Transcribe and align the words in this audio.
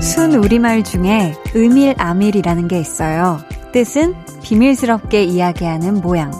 순 0.00 0.34
우리말 0.34 0.84
중에 0.84 1.34
음일아밀이라는 1.54 2.68
게 2.68 2.78
있어요. 2.78 3.40
뜻은 3.72 4.14
비밀스럽게 4.42 5.24
이야기하는 5.24 6.00
모양. 6.00 6.30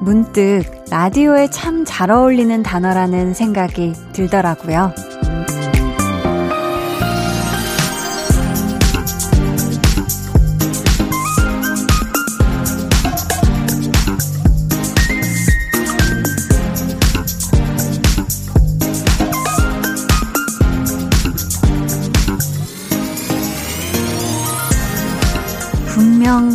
문득 0.00 0.64
라디오에 0.90 1.48
참 1.48 1.84
잘 1.84 2.10
어울리는 2.10 2.62
단어라는 2.62 3.34
생각이 3.34 3.92
들더라고요. 4.12 4.92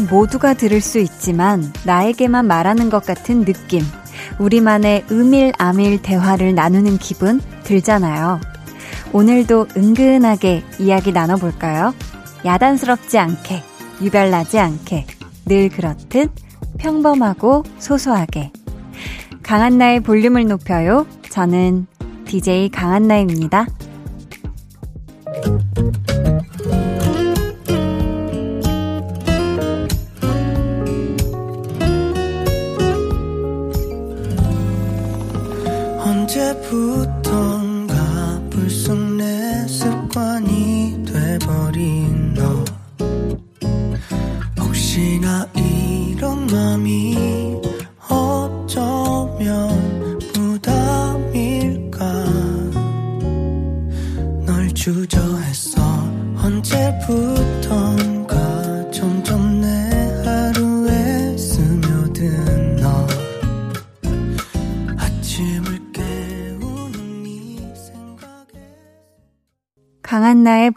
모두가 0.09 0.53
들을 0.53 0.81
수 0.81 0.99
있지만 0.99 1.71
나에게만 1.85 2.45
말하는 2.45 2.89
것 2.89 3.05
같은 3.05 3.45
느낌. 3.45 3.81
우리만의 4.39 5.05
음일아밀 5.11 6.01
대화를 6.01 6.55
나누는 6.55 6.97
기분 6.97 7.41
들잖아요. 7.63 8.39
오늘도 9.13 9.67
은근하게 9.75 10.63
이야기 10.79 11.11
나눠볼까요? 11.11 11.93
야단스럽지 12.45 13.17
않게, 13.17 13.63
유별나지 14.01 14.59
않게, 14.59 15.05
늘 15.45 15.69
그렇듯 15.69 16.31
평범하고 16.77 17.63
소소하게. 17.79 18.51
강한나의 19.43 20.01
볼륨을 20.01 20.45
높여요. 20.47 21.07
저는 21.29 21.87
DJ 22.25 22.69
강한나입니다. 22.69 23.65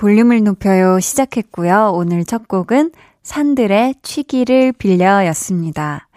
볼륨을 0.01 0.43
높여요 0.43 0.99
시작했고요. 0.99 1.93
오늘 1.95 2.25
첫 2.25 2.49
곡은 2.49 2.91
산들의 3.23 3.97
취기를 4.01 4.73
빌려였습니다. 4.73 6.09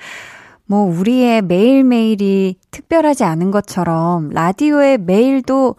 뭐, 0.65 0.83
우리의 0.83 1.41
매일매일이 1.41 2.55
특별하지 2.71 3.25
않은 3.25 3.51
것처럼 3.51 4.29
라디오의 4.29 4.99
매일도 4.99 5.75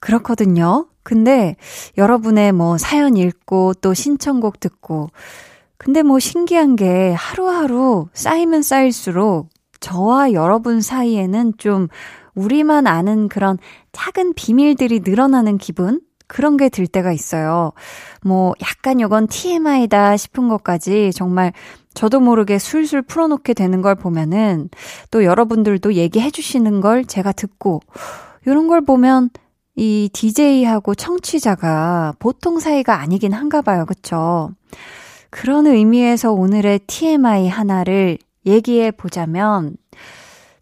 그렇거든요. 0.00 0.86
근데 1.02 1.56
여러분의 1.98 2.52
뭐 2.52 2.78
사연 2.78 3.18
읽고 3.18 3.74
또 3.82 3.92
신청곡 3.92 4.58
듣고 4.58 5.10
근데 5.76 6.02
뭐 6.02 6.18
신기한 6.18 6.74
게 6.74 7.12
하루하루 7.12 8.08
쌓이면 8.14 8.62
쌓일수록 8.62 9.50
저와 9.78 10.32
여러분 10.32 10.80
사이에는 10.80 11.52
좀 11.58 11.88
우리만 12.34 12.86
아는 12.86 13.28
그런 13.28 13.58
작은 13.92 14.32
비밀들이 14.32 15.00
늘어나는 15.00 15.58
기분? 15.58 16.00
그런 16.32 16.56
게 16.56 16.70
들 16.70 16.86
때가 16.86 17.12
있어요. 17.12 17.72
뭐 18.22 18.54
약간 18.62 19.02
요건 19.02 19.26
TMI다 19.26 20.16
싶은 20.16 20.48
것까지 20.48 21.10
정말 21.14 21.52
저도 21.92 22.20
모르게 22.20 22.58
술술 22.58 23.02
풀어놓게 23.02 23.52
되는 23.52 23.82
걸 23.82 23.94
보면은 23.94 24.70
또 25.10 25.24
여러분들도 25.24 25.92
얘기해 25.92 26.30
주시는 26.30 26.80
걸 26.80 27.04
제가 27.04 27.32
듣고 27.32 27.80
요런 28.46 28.66
걸 28.66 28.80
보면 28.80 29.28
이 29.76 30.08
DJ하고 30.10 30.94
청취자가 30.94 32.14
보통 32.18 32.60
사이가 32.60 32.98
아니긴 32.98 33.34
한가 33.34 33.60
봐요. 33.60 33.84
그쵸? 33.84 34.50
그런 35.28 35.66
의미에서 35.66 36.32
오늘의 36.32 36.80
TMI 36.86 37.48
하나를 37.48 38.16
얘기해 38.46 38.90
보자면, 38.90 39.76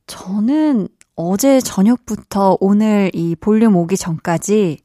저는 0.09 0.89
어제 1.15 1.61
저녁부터 1.61 2.57
오늘 2.61 3.11
이 3.15 3.37
볼륨 3.37 3.77
오기 3.77 3.97
전까지 3.97 4.79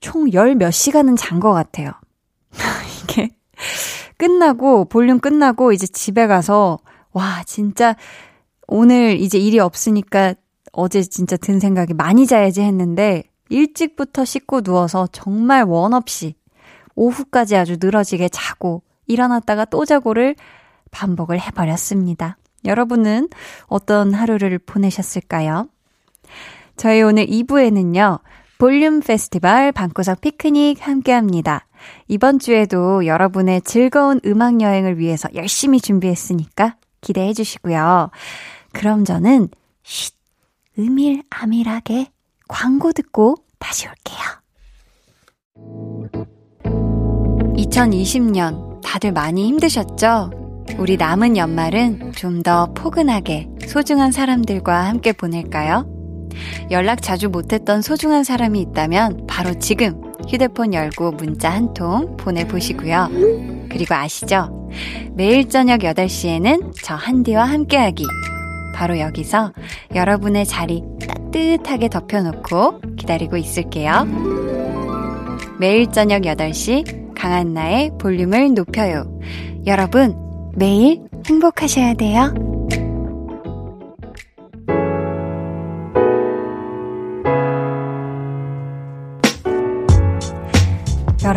총 0.00 0.32
열 0.32 0.54
몇 0.54 0.70
시간은 0.70 1.16
잔 1.16 1.40
것 1.40 1.52
같아요. 1.52 1.92
이게 3.02 3.30
끝나고, 4.16 4.86
볼륨 4.86 5.20
끝나고 5.20 5.72
이제 5.72 5.86
집에 5.86 6.26
가서, 6.26 6.78
와, 7.12 7.42
진짜 7.44 7.94
오늘 8.66 9.18
이제 9.18 9.38
일이 9.38 9.58
없으니까 9.58 10.34
어제 10.72 11.02
진짜 11.02 11.36
든 11.36 11.60
생각이 11.60 11.94
많이 11.94 12.26
자야지 12.26 12.62
했는데, 12.62 13.24
일찍부터 13.48 14.24
씻고 14.24 14.60
누워서 14.60 15.06
정말 15.10 15.64
원 15.64 15.94
없이 15.94 16.34
오후까지 16.94 17.56
아주 17.56 17.76
늘어지게 17.80 18.28
자고, 18.28 18.82
일어났다가 19.06 19.64
또 19.64 19.84
자고를 19.84 20.36
반복을 20.90 21.40
해버렸습니다. 21.40 22.36
여러분은 22.64 23.28
어떤 23.66 24.12
하루를 24.12 24.58
보내셨을까요? 24.58 25.68
저희 26.76 27.02
오늘 27.02 27.26
2부에는요, 27.26 28.20
볼륨 28.58 29.00
페스티벌 29.00 29.70
방구석 29.70 30.20
피크닉 30.20 30.84
함께 30.86 31.12
합니다. 31.12 31.66
이번 32.08 32.40
주에도 32.40 33.06
여러분의 33.06 33.62
즐거운 33.62 34.20
음악 34.26 34.60
여행을 34.60 34.98
위해서 34.98 35.28
열심히 35.34 35.80
준비했으니까 35.80 36.76
기대해 37.00 37.32
주시고요. 37.32 38.10
그럼 38.72 39.04
저는 39.04 39.48
쉿, 39.84 40.12
음일아밀하게 40.76 42.08
광고 42.48 42.92
듣고 42.92 43.36
다시 43.60 43.86
올게요. 43.86 44.18
2020년 47.56 48.80
다들 48.82 49.12
많이 49.12 49.46
힘드셨죠? 49.46 50.30
우리 50.78 50.96
남은 50.96 51.36
연말은 51.36 52.12
좀 52.12 52.42
더 52.42 52.72
포근하게 52.74 53.48
소중한 53.66 54.12
사람들과 54.12 54.84
함께 54.86 55.12
보낼까요? 55.12 55.97
연락 56.70 57.02
자주 57.02 57.28
못했던 57.28 57.82
소중한 57.82 58.24
사람이 58.24 58.60
있다면 58.60 59.26
바로 59.26 59.54
지금 59.58 60.00
휴대폰 60.28 60.74
열고 60.74 61.12
문자 61.12 61.50
한 61.50 61.72
통 61.74 62.16
보내보시고요. 62.16 63.10
그리고 63.70 63.94
아시죠? 63.94 64.68
매일 65.14 65.48
저녁 65.48 65.80
8시에는 65.80 66.72
저 66.82 66.94
한디와 66.94 67.44
함께하기. 67.44 68.04
바로 68.74 68.98
여기서 68.98 69.52
여러분의 69.94 70.46
자리 70.46 70.82
따뜻하게 71.06 71.88
덮여놓고 71.88 72.80
기다리고 72.96 73.36
있을게요. 73.36 74.06
매일 75.58 75.90
저녁 75.90 76.22
8시 76.22 77.14
강한나의 77.14 77.92
볼륨을 77.98 78.54
높여요. 78.54 79.04
여러분, 79.66 80.16
매일 80.54 81.02
행복하셔야 81.26 81.94
돼요. 81.94 82.32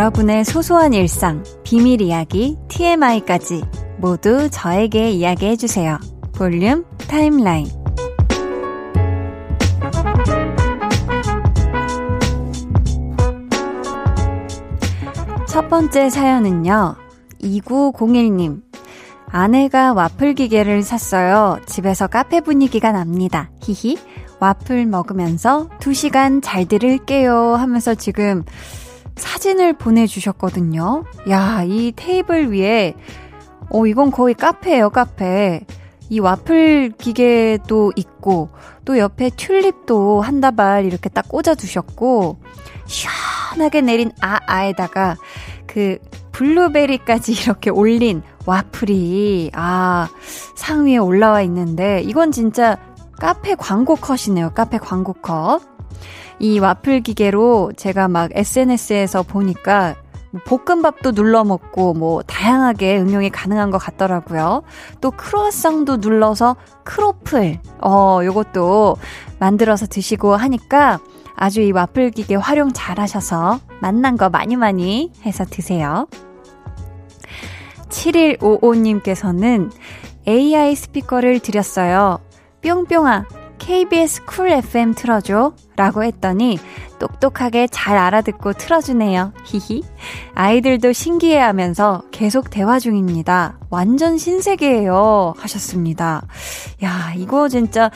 여러분의 0.02 0.46
소소한 0.46 0.94
일상, 0.94 1.44
비밀 1.64 2.02
이야기, 2.02 2.58
TMI까지 2.70 3.62
모두 4.00 4.50
저에게 4.50 5.12
이야기해 5.12 5.56
주세요. 5.56 6.00
볼륨 6.34 6.86
타임라인. 7.08 7.68
첫 15.48 15.70
번째 15.70 16.10
사연은요, 16.10 16.96
2901님. 17.44 18.64
아내가 19.28 19.94
와플 19.94 20.34
기계를 20.34 20.82
샀어요. 20.82 21.60
집에서 21.68 22.08
카페 22.08 22.42
분위기가 22.42 22.92
납니다. 22.92 23.52
히히. 23.62 24.00
와플 24.40 24.88
먹으면서 24.88 25.70
2시간 25.80 26.42
잘 26.42 26.66
들을게요 26.66 27.54
하면서 27.54 27.94
지금 27.94 28.44
사진을 29.16 29.74
보내주셨거든요. 29.74 31.04
야, 31.30 31.64
이 31.66 31.92
테이블 31.96 32.52
위에, 32.52 32.96
어, 33.70 33.86
이건 33.86 34.12
거의 34.12 34.34
카페예요, 34.34 34.90
카페. 34.90 35.66
이 36.10 36.20
와플 36.20 36.94
기계도 36.98 37.94
있고, 37.96 38.50
또 38.84 38.98
옆에 38.98 39.30
튤립도 39.30 40.22
한 40.22 40.42
다발 40.42 40.86
이렇게 40.86 41.10
딱 41.10 41.28
꽂아두셨고, 41.30 42.40
시원하게 42.86 43.82
내린 43.82 44.12
아아에다가 44.20 45.16
그 45.68 45.98
블루베리까지 46.34 47.32
이렇게 47.44 47.70
올린 47.70 48.24
와플이, 48.46 49.52
아, 49.54 50.10
상위에 50.56 50.98
올라와 50.98 51.42
있는데, 51.44 52.02
이건 52.02 52.32
진짜 52.32 52.78
카페 53.22 53.56
광고 53.56 53.96
컷이네요. 53.96 54.52
카페 54.54 54.80
광고 54.80 55.14
컷. 55.14 55.62
이 56.42 56.58
와플 56.58 57.02
기계로 57.02 57.72
제가 57.78 58.08
막 58.08 58.32
SNS에서 58.34 59.22
보니까 59.22 59.96
뭐 60.32 60.42
볶음밥도 60.44 61.12
눌러 61.12 61.44
먹고 61.44 61.94
뭐 61.94 62.24
다양하게 62.24 62.98
응용이 62.98 63.30
가능한 63.30 63.70
것 63.70 63.78
같더라고요. 63.78 64.64
또 65.02 65.12
크로아상도 65.12 65.98
눌러서 65.98 66.56
크로플 66.84 67.60
어 67.84 68.22
요것도 68.24 68.98
만들어서 69.40 69.86
드시고 69.86 70.36
하니까 70.36 71.00
아주 71.36 71.62
이 71.62 71.72
와플 71.72 72.10
기계 72.10 72.34
활용 72.34 72.74
잘 72.74 73.00
하셔서 73.00 73.60
맛난 73.80 74.18
거 74.18 74.30
많이 74.30 74.56
많이 74.56 75.12
해서 75.24 75.46
드세요. 75.46 76.08
7155님께서는 77.90 79.70
AI 80.28 80.76
스피커를 80.76 81.40
드렸어요. 81.40 82.18
뿅뿅아, 82.64 83.26
KBS 83.62 84.26
쿨 84.26 84.50
FM 84.50 84.96
틀어줘. 84.96 85.54
라고 85.76 86.04
했더니 86.04 86.58
똑똑하게 86.98 87.68
잘 87.68 87.96
알아듣고 87.96 88.54
틀어주네요. 88.54 89.34
히히. 89.46 89.84
아이들도 90.34 90.92
신기해 90.94 91.38
하면서 91.38 92.02
계속 92.12 92.50
대화 92.50 92.80
중입니다. 92.80 93.60
완전 93.70 94.18
신세계예요. 94.18 95.36
하셨습니다. 95.38 96.24
야, 96.84 97.14
이거 97.16 97.50
진짜 97.50 97.92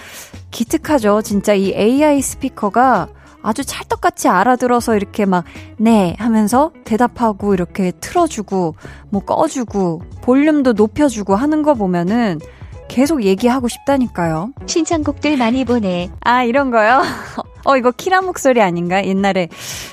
기특하죠. 0.51 1.23
진짜 1.23 1.55
이 1.55 1.73
AI 1.75 2.21
스피커가 2.21 3.07
아주 3.41 3.63
찰떡같이 3.63 4.27
알아들어서 4.27 4.95
이렇게 4.95 5.25
막, 5.25 5.45
네, 5.77 6.15
하면서 6.19 6.71
대답하고 6.83 7.53
이렇게 7.53 7.91
틀어주고, 7.99 8.75
뭐 9.09 9.21
꺼주고, 9.23 10.01
볼륨도 10.21 10.73
높여주고 10.73 11.35
하는 11.35 11.61
거 11.63 11.73
보면은 11.73 12.39
계속 12.87 13.23
얘기하고 13.23 13.67
싶다니까요. 13.67 14.51
신청곡들 14.65 15.37
많이 15.37 15.65
보내. 15.65 16.09
아, 16.21 16.43
이런 16.43 16.71
거요? 16.71 17.01
어, 17.65 17.77
이거 17.77 17.91
키라 17.91 18.21
목소리 18.21 18.61
아닌가? 18.61 19.05
옛날에, 19.05 19.49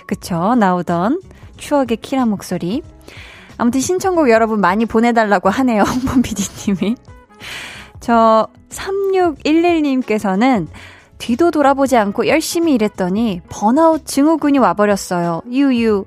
그쵸, 0.06 0.54
나오던 0.54 1.20
추억의 1.56 1.96
키라 1.98 2.26
목소리. 2.26 2.82
아무튼 3.56 3.80
신청곡 3.80 4.30
여러분 4.30 4.60
많이 4.60 4.86
보내달라고 4.86 5.48
하네요, 5.48 5.82
홍범 5.88 6.22
PD님이. 6.22 6.96
저, 8.00 8.48
3611님께서는 8.70 10.66
뒤도 11.18 11.52
돌아보지 11.52 11.96
않고 11.96 12.26
열심히 12.26 12.74
일했더니 12.74 13.40
번아웃 13.48 14.04
증후군이 14.06 14.58
와버렸어요. 14.58 15.42
유유. 15.50 16.04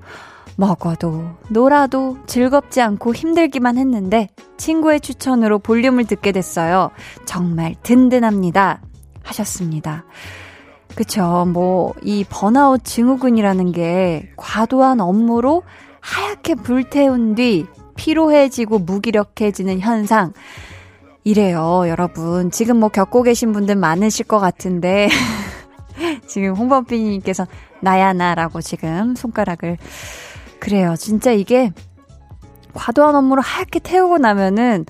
먹어도, 0.56 1.24
놀아도 1.50 2.18
즐겁지 2.26 2.82
않고 2.82 3.14
힘들기만 3.14 3.78
했는데 3.78 4.30
친구의 4.58 5.02
추천으로 5.02 5.60
볼륨을 5.60 6.06
듣게 6.06 6.32
됐어요. 6.32 6.92
정말 7.26 7.76
든든합니다. 7.84 8.82
하셨습니다. 9.24 10.06
그쵸. 10.96 11.46
뭐, 11.52 11.94
이 12.02 12.24
번아웃 12.30 12.84
증후군이라는 12.84 13.72
게 13.74 14.30
과도한 14.38 15.02
업무로 15.02 15.64
하얗게 16.00 16.56
불태운 16.56 17.36
뒤 17.36 17.66
피로해지고 17.98 18.80
무기력해지는 18.80 19.80
현상. 19.80 20.34
이래요, 21.24 21.86
여러분. 21.88 22.52
지금 22.52 22.80
뭐 22.80 22.90
겪고 22.90 23.24
계신 23.24 23.52
분들 23.52 23.76
많으실 23.76 24.26
것 24.28 24.40
같은데. 24.40 25.10
지금 26.28 26.54
홍범피님께서 26.54 27.48
나야 27.82 28.14
나라고 28.14 28.62
지금 28.62 29.16
손가락을 29.16 29.78
그래요. 30.60 30.96
진짜 30.98 31.32
이게 31.32 31.72
과도한 32.74 33.16
업무를 33.16 33.42
하얗게 33.42 33.80
태우고 33.80 34.18
나면은 34.18 34.86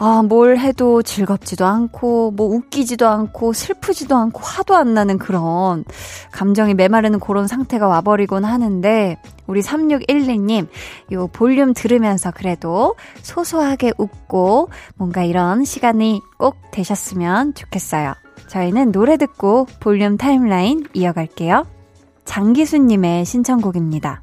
아, 0.00 0.22
뭘 0.22 0.58
해도 0.58 1.02
즐겁지도 1.02 1.66
않고, 1.66 2.30
뭐 2.30 2.46
웃기지도 2.46 3.08
않고, 3.08 3.52
슬프지도 3.52 4.14
않고, 4.14 4.38
화도 4.38 4.76
안 4.76 4.94
나는 4.94 5.18
그런 5.18 5.84
감정이 6.30 6.74
메마르는 6.74 7.18
그런 7.18 7.48
상태가 7.48 7.88
와버리곤 7.88 8.44
하는데, 8.44 9.20
우리 9.48 9.60
3612님, 9.60 10.68
요 11.10 11.26
볼륨 11.26 11.74
들으면서 11.74 12.30
그래도 12.30 12.94
소소하게 13.22 13.90
웃고, 13.98 14.68
뭔가 14.94 15.24
이런 15.24 15.64
시간이 15.64 16.22
꼭 16.38 16.54
되셨으면 16.70 17.54
좋겠어요. 17.54 18.14
저희는 18.46 18.92
노래 18.92 19.16
듣고 19.16 19.66
볼륨 19.80 20.16
타임라인 20.16 20.86
이어갈게요. 20.94 21.66
장기수님의 22.24 23.24
신청곡입니다. 23.24 24.22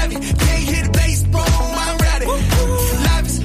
can't 0.00 0.92
boom, 1.24 1.42
I'm 1.44 1.98
ready. 1.98 2.26
Life 2.26 3.26
is 3.26 3.38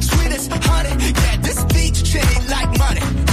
honey, 0.63 1.03
yeah, 1.03 1.37
this 1.37 1.63
beach 1.65 2.03
chain 2.03 2.47
like 2.47 2.77
money. 2.77 3.24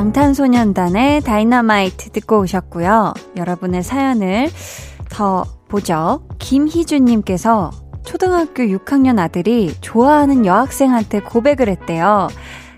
방탄소년단의 0.00 1.20
다이너마이트 1.20 2.08
듣고 2.08 2.40
오셨고요. 2.40 3.12
여러분의 3.36 3.82
사연을 3.82 4.48
더 5.10 5.44
보죠. 5.68 6.26
김희준님께서 6.38 7.70
초등학교 8.02 8.62
6학년 8.62 9.18
아들이 9.18 9.74
좋아하는 9.82 10.46
여학생한테 10.46 11.20
고백을 11.20 11.68
했대요. 11.68 12.28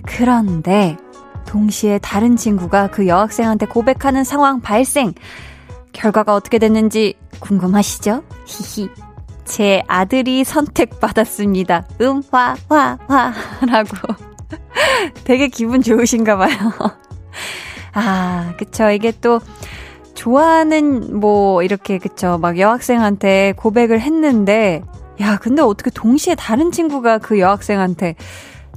그런데 0.04 0.96
동시에 1.46 2.00
다른 2.00 2.34
친구가 2.34 2.88
그 2.88 3.06
여학생한테 3.06 3.66
고백하는 3.66 4.24
상황 4.24 4.60
발생. 4.60 5.14
결과가 5.92 6.34
어떻게 6.34 6.58
됐는지 6.58 7.14
궁금하시죠? 7.38 8.24
히히. 8.46 8.90
제 9.44 9.84
아들이 9.86 10.42
선택받았습니다. 10.42 11.86
음, 12.00 12.20
화, 12.32 12.56
화, 12.68 12.98
화. 13.06 13.32
라고. 13.64 13.96
되게 15.22 15.46
기분 15.46 15.82
좋으신가 15.82 16.36
봐요. 16.36 16.56
아, 17.94 18.54
그쵸. 18.58 18.90
이게 18.90 19.12
또, 19.20 19.40
좋아하는, 20.14 21.18
뭐, 21.18 21.62
이렇게, 21.62 21.98
그쵸. 21.98 22.38
막 22.40 22.58
여학생한테 22.58 23.54
고백을 23.56 24.00
했는데, 24.00 24.82
야, 25.20 25.38
근데 25.38 25.62
어떻게 25.62 25.90
동시에 25.90 26.34
다른 26.34 26.72
친구가 26.72 27.18
그 27.18 27.38
여학생한테 27.38 28.16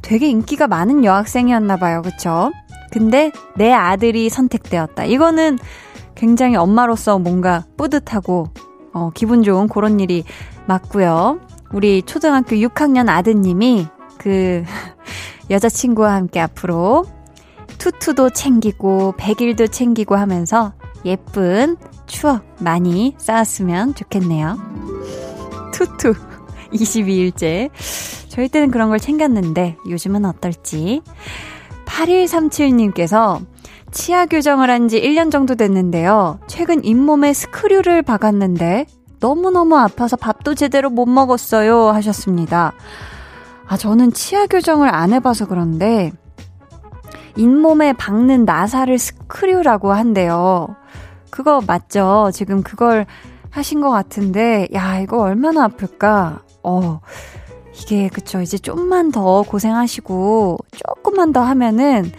되게 0.02 0.28
인기가 0.28 0.68
많은 0.68 1.04
여학생이었나 1.04 1.78
봐요. 1.78 2.02
그쵸? 2.02 2.52
근데 2.92 3.32
내 3.56 3.74
아들이 3.74 4.30
선택되었다. 4.30 5.06
이거는 5.06 5.58
굉장히 6.14 6.56
엄마로서 6.56 7.20
뭔가 7.20 7.66
뿌듯하고, 7.78 8.50
어, 8.94 9.12
기분 9.14 9.44
좋은 9.44 9.68
그런 9.68 10.00
일이 10.00 10.24
맞고요. 10.68 11.40
우리 11.74 12.02
초등학교 12.04 12.56
6학년 12.56 13.10
아드님이 13.10 13.88
그 14.18 14.64
여자친구와 15.50 16.14
함께 16.14 16.40
앞으로 16.40 17.06
투투도 17.86 18.32
챙기고 18.32 19.14
백일도 19.16 19.68
챙기고 19.68 20.16
하면서 20.16 20.74
예쁜 21.06 21.78
추억 22.08 22.44
많이 22.60 23.14
쌓았으면 23.20 23.94
좋겠네요. 23.94 24.58
투투 25.72 26.16
22일째. 26.74 27.70
저희 28.28 28.48
때는 28.50 28.72
그런 28.72 28.90
걸 28.90 29.00
챙겼는데 29.00 29.78
요즘은 29.88 30.26
어떨지. 30.26 31.04
8137님께서 31.86 33.46
치아 33.92 34.26
교정을 34.26 34.72
한 34.72 34.88
지 34.90 35.00
1년 35.00 35.30
정도 35.30 35.54
됐는데요. 35.54 36.40
최근 36.48 36.84
잇몸에 36.84 37.34
스크류를 37.34 38.02
박았는데 38.02 38.88
너무너무 39.20 39.78
아파서 39.78 40.16
밥도 40.16 40.56
제대로 40.56 40.90
못 40.90 41.06
먹었어요. 41.06 41.90
하셨습니다. 41.90 42.74
아, 43.68 43.78
저는 43.78 44.12
치아 44.12 44.48
교정을 44.48 44.92
안 44.92 45.14
해봐서 45.14 45.46
그런데 45.46 46.12
잇몸에 47.36 47.94
박는 47.94 48.46
나사를 48.46 48.98
스크류라고 48.98 49.94
한대요. 49.94 50.76
그거 51.30 51.62
맞죠? 51.66 52.30
지금 52.34 52.64
그걸 52.64 53.06
하신 53.50 53.82
것 53.82 53.90
같은데, 53.90 54.68
야, 54.74 55.00
이거 55.00 55.20
얼마나 55.22 55.66
아플까? 55.66 56.42
어, 56.64 57.00
이게, 57.74 58.08
그쵸. 58.10 58.42
이제 58.42 58.58
좀만 58.58 59.12
더 59.12 59.44
고생하시고, 59.44 60.58
조금만 60.72 61.34
더 61.34 61.42
하면은, 61.42 62.12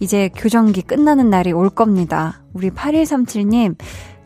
이제 0.00 0.30
교정기 0.34 0.82
끝나는 0.82 1.28
날이 1.28 1.52
올 1.52 1.70
겁니다. 1.70 2.42
우리 2.52 2.70
8137님, 2.70 3.76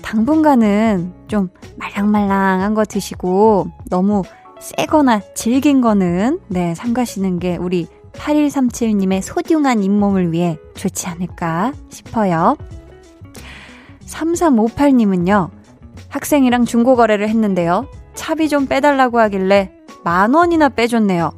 당분간은 0.02 1.12
좀 1.28 1.48
말랑말랑한 1.78 2.74
거 2.74 2.84
드시고, 2.84 3.68
너무 3.88 4.22
세거나 4.60 5.20
질긴 5.34 5.80
거는, 5.80 6.40
네, 6.48 6.74
삼가시는 6.74 7.38
게 7.38 7.56
우리 7.56 7.88
8137님의 8.14 9.22
소중한 9.22 9.82
잇몸을 9.82 10.32
위해 10.32 10.58
좋지 10.74 11.08
않을까 11.08 11.72
싶어요. 11.88 12.56
3358님은요, 14.06 15.50
학생이랑 16.08 16.64
중고거래를 16.64 17.28
했는데요. 17.28 17.88
차비 18.14 18.48
좀 18.48 18.66
빼달라고 18.66 19.18
하길래 19.18 19.72
만 20.04 20.34
원이나 20.34 20.68
빼줬네요. 20.68 21.32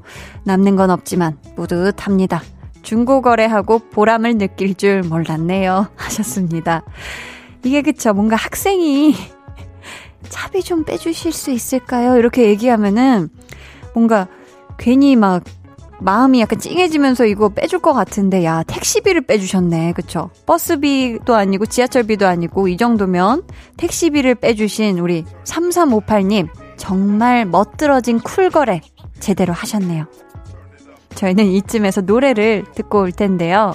남는 0.45 0.77
건 0.77 0.91
없지만 0.91 1.39
뿌듯합니다. 1.57 2.43
중고거래하고 2.83 3.79
보람을 3.91 4.39
느낄 4.39 4.75
줄 4.75 5.03
몰랐네요. 5.03 5.89
하셨습니다. 5.97 6.83
이게 7.63 7.83
그쵸. 7.83 8.13
뭔가 8.13 8.37
학생이 8.37 9.15
차비 10.29 10.63
좀 10.63 10.85
빼주실 10.85 11.33
수 11.33 11.51
있을까요? 11.51 12.17
이렇게 12.19 12.47
얘기하면은 12.47 13.31
뭔가 13.95 14.29
괜히 14.79 15.17
막 15.17 15.45
마음이 16.05 16.41
약간 16.43 16.59
찡해지면서 16.59 17.25
이거 17.25 17.49
빼줄 17.49 17.79
것 17.79 17.95
같은데, 17.95 18.45
야, 18.45 18.63
택시비를 18.65 19.23
빼주셨네. 19.23 19.93
그쵸? 19.93 20.29
버스비도 20.45 21.35
아니고 21.35 21.65
지하철비도 21.65 22.27
아니고 22.27 22.69
이 22.69 22.77
정도면 22.77 23.45
택시비를 23.79 24.35
빼주신 24.35 24.99
우리 24.99 25.25
3358님, 25.45 26.49
정말 26.77 27.47
멋들어진 27.47 28.21
쿨거래 28.21 28.83
제대로 29.19 29.55
하셨네요. 29.55 30.05
저희는 31.15 31.47
이쯤에서 31.47 32.03
노래를 32.03 32.65
듣고 32.75 33.01
올 33.01 33.13
텐데요. 33.13 33.73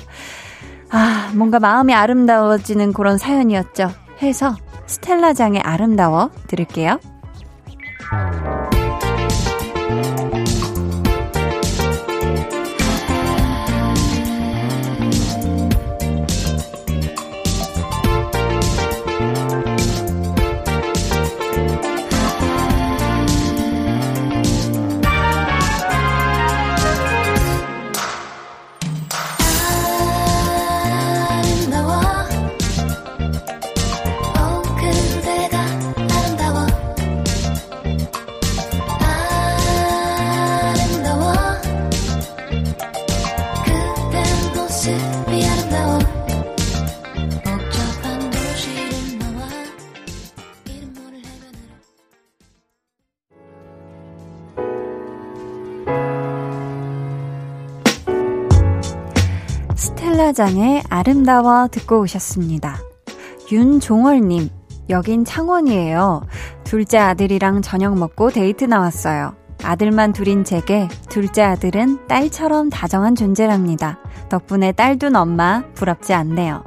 아, 0.91 1.31
뭔가 1.33 1.59
마음이 1.59 1.95
아름다워지는 1.95 2.93
그런 2.93 3.17
사연이었죠. 3.17 3.89
해서 4.21 4.55
스텔라장의 4.85 5.61
아름다워 5.61 6.29
들을게요. 6.47 6.99
스텔라장의 60.19 60.83
아름다워 60.89 61.69
듣고 61.69 62.01
오셨습니다. 62.01 62.77
윤종월님, 63.51 64.49
여긴 64.89 65.23
창원이에요. 65.23 66.23
둘째 66.65 66.97
아들이랑 66.97 67.61
저녁 67.61 67.97
먹고 67.97 68.29
데이트 68.29 68.65
나왔어요. 68.65 69.33
아들만 69.63 70.11
둘인 70.11 70.43
제게 70.43 70.89
둘째 71.07 71.43
아들은 71.43 72.07
딸처럼 72.07 72.69
다정한 72.69 73.15
존재랍니다. 73.15 73.99
덕분에 74.27 74.73
딸 74.73 74.99
둔 74.99 75.15
엄마 75.15 75.63
부럽지 75.73 76.13
않네요. 76.13 76.65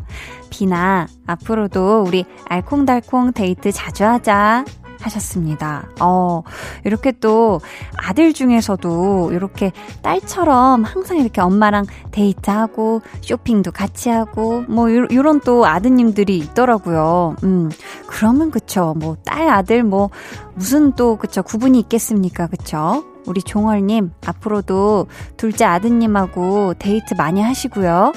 비나 0.49 1.07
앞으로도 1.27 2.05
우리 2.07 2.25
알콩달콩 2.47 3.33
데이트 3.33 3.71
자주 3.71 4.05
하자. 4.05 4.65
하셨습니다. 5.03 5.89
어, 6.01 6.43
이렇게 6.85 7.13
또 7.13 7.61
아들 7.97 8.33
중에서도 8.33 9.33
이렇게 9.33 9.73
딸처럼 10.03 10.85
항상 10.85 11.19
이렇게 11.19 11.41
엄마랑 11.41 11.87
데이트하고 12.11 13.03
쇼핑도 13.21 13.73
같이 13.73 14.09
하고 14.09 14.65
뭐 14.69 14.89
요런 14.93 15.41
또 15.41 15.67
아드님들이 15.67 16.39
있더라고요. 16.39 17.37
음, 17.45 17.71
그러면 18.07 18.51
그쵸. 18.51 18.95
뭐 18.97 19.17
딸, 19.25 19.49
아들 19.49 19.83
뭐 19.83 20.11
무슨 20.55 20.93
또 20.93 21.17
그쵸. 21.17 21.43
구분이 21.43 21.79
있겠습니까. 21.81 22.47
그쵸. 22.47 23.05
우리 23.27 23.43
종월님, 23.43 24.11
앞으로도 24.27 25.07
둘째 25.37 25.65
아드님하고 25.65 26.75
데이트 26.75 27.15
많이 27.15 27.41
하시고요. 27.41 28.13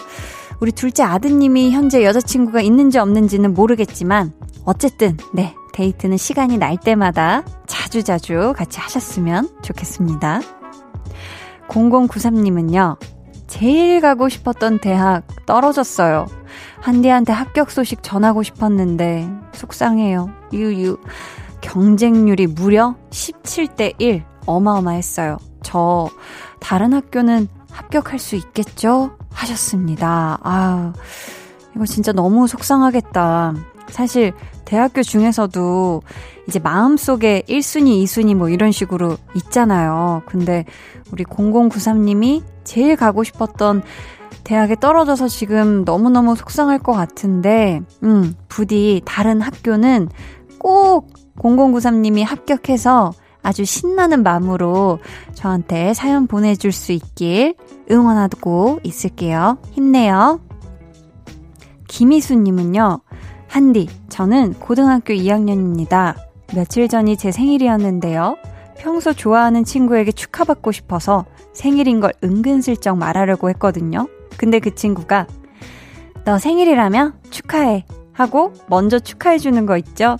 우리 0.60 0.72
둘째 0.72 1.04
아드님이 1.04 1.72
현재 1.72 2.04
여자친구가 2.04 2.62
있는지 2.62 2.98
없는지는 2.98 3.54
모르겠지만, 3.54 4.34
어쨌든, 4.64 5.18
네, 5.34 5.54
데이트는 5.76 6.16
시간이 6.16 6.58
날 6.58 6.78
때마다 6.78 7.44
자주자주 7.68 8.54
같이 8.56 8.80
하셨으면 8.80 9.50
좋겠습니다. 9.62 10.40
0093님은요, 11.68 12.98
제일 13.48 14.00
가고 14.00 14.30
싶었던 14.30 14.80
대학 14.80 15.28
떨어졌어요. 15.46 16.28
한디한테 16.80 17.34
합격 17.34 17.72
소식 17.72 18.04
전하고 18.04 18.42
싶었는데, 18.42 19.30
속상해요. 19.52 20.30
유유. 20.54 20.98
경쟁률이 21.60 22.48
무려 22.48 22.96
17대 23.10 23.96
1. 23.98 24.24
어마어마했어요. 24.46 25.38
저, 25.62 26.10
다른 26.62 26.94
학교는 26.94 27.50
합격할 27.70 28.18
수 28.18 28.38
있겠죠? 28.38 29.18
하셨습니다. 29.30 30.38
아우, 30.42 30.94
이거 31.76 31.86
진짜 31.86 32.14
너무 32.14 32.48
속상하겠다. 32.48 33.56
사실 33.90 34.34
대학교 34.66 35.04
중에서도 35.04 36.02
이제 36.48 36.60
마음속에 36.60 37.44
1순위, 37.48 38.04
2순위 38.04 38.36
뭐 38.36 38.50
이런 38.50 38.72
식으로 38.72 39.18
있잖아요. 39.36 40.24
근데 40.26 40.66
우리 41.12 41.24
0093님이 41.24 42.44
제일 42.64 42.96
가고 42.96 43.24
싶었던 43.24 43.84
대학에 44.44 44.76
떨어져서 44.76 45.28
지금 45.28 45.84
너무너무 45.86 46.36
속상할 46.36 46.80
것 46.80 46.94
같은데, 46.94 47.82
음, 48.04 48.36
부디 48.48 49.02
다른 49.06 49.42
학교는 49.42 50.10
꼭 50.60 51.14
0093님이 51.38 52.24
합격해서 52.24 53.12
아주 53.42 53.64
신나는 53.66 54.24
마음으로 54.24 55.00
저한테 55.34 55.94
사연 55.94 56.26
보내줄 56.26 56.72
수 56.72 56.92
있길 56.92 57.56
응원하고 57.92 58.80
있을게요. 58.84 59.60
힘내요. 59.72 60.40
김희수님은요, 61.88 63.02
한디, 63.56 63.88
저는 64.10 64.56
고등학교 64.56 65.14
2학년입니다. 65.14 66.16
며칠 66.54 66.90
전이 66.90 67.16
제 67.16 67.32
생일이었는데요. 67.32 68.36
평소 68.78 69.14
좋아하는 69.14 69.64
친구에게 69.64 70.12
축하받고 70.12 70.74
싶어서 70.74 71.24
생일인 71.54 72.02
걸 72.02 72.12
은근슬쩍 72.22 72.98
말하려고 72.98 73.50
했거든요. 73.52 74.10
근데 74.36 74.60
그 74.60 74.76
친구가 74.76 75.28
너 76.26 76.38
생일이라며 76.38 77.14
축하해 77.30 77.86
하고 78.12 78.52
먼저 78.68 79.00
축하해주는 79.00 79.66
거 79.66 79.78
있죠? 79.78 80.18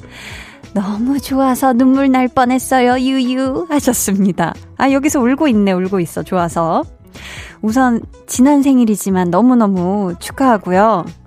너무 0.74 1.20
좋아서 1.20 1.74
눈물 1.74 2.10
날 2.10 2.30
뻔했어요. 2.30 3.02
유유 3.02 3.66
하셨습니다. 3.68 4.54
아 4.78 4.92
여기서 4.92 5.20
울고 5.20 5.50
있네 5.50 5.74
울고 5.74 6.00
있어 6.00 6.24
좋아서 6.24 6.86
우선 7.62 8.02
지난 8.28 8.64
생일이지만 8.64 9.30
너무너무 9.30 10.14
축하하고요. 10.20 11.25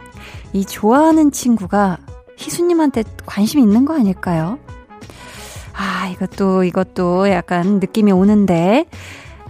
이 0.53 0.65
좋아하는 0.65 1.31
친구가 1.31 1.99
희수님한테 2.37 3.05
관심 3.27 3.61
있는 3.61 3.85
거 3.85 3.95
아닐까요? 3.95 4.59
아, 5.75 6.09
이것도, 6.09 6.65
이것도 6.65 7.31
약간 7.31 7.79
느낌이 7.81 8.13
오는데. 8.13 8.87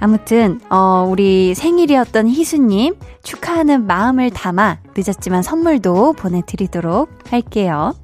아무튼, 0.01 0.61
어, 0.71 1.07
우리 1.09 1.55
생일이었던 1.55 2.29
희수님 2.29 2.97
축하하는 3.23 3.87
마음을 3.87 4.31
담아 4.31 4.79
늦었지만 4.97 5.43
선물도 5.43 6.13
보내드리도록 6.13 7.11
할게요. 7.31 7.95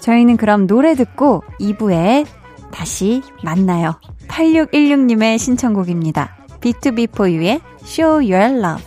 저희는 0.00 0.36
그럼 0.36 0.66
노래 0.66 0.94
듣고 0.94 1.42
2부에 1.60 2.26
다시 2.72 3.22
만나요. 3.42 4.00
8616님의 4.28 5.38
신청곡입니다. 5.38 6.36
B2B4U의 6.60 7.60
Show 7.82 8.32
Your 8.32 8.58
Love. 8.58 8.84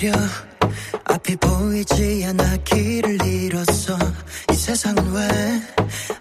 내려. 0.00 0.12
앞이 1.04 1.36
보이지 1.36 2.24
않아 2.28 2.56
길을 2.64 3.22
잃었어. 3.26 3.98
이 4.50 4.54
세상은 4.54 5.12
왜 5.12 5.28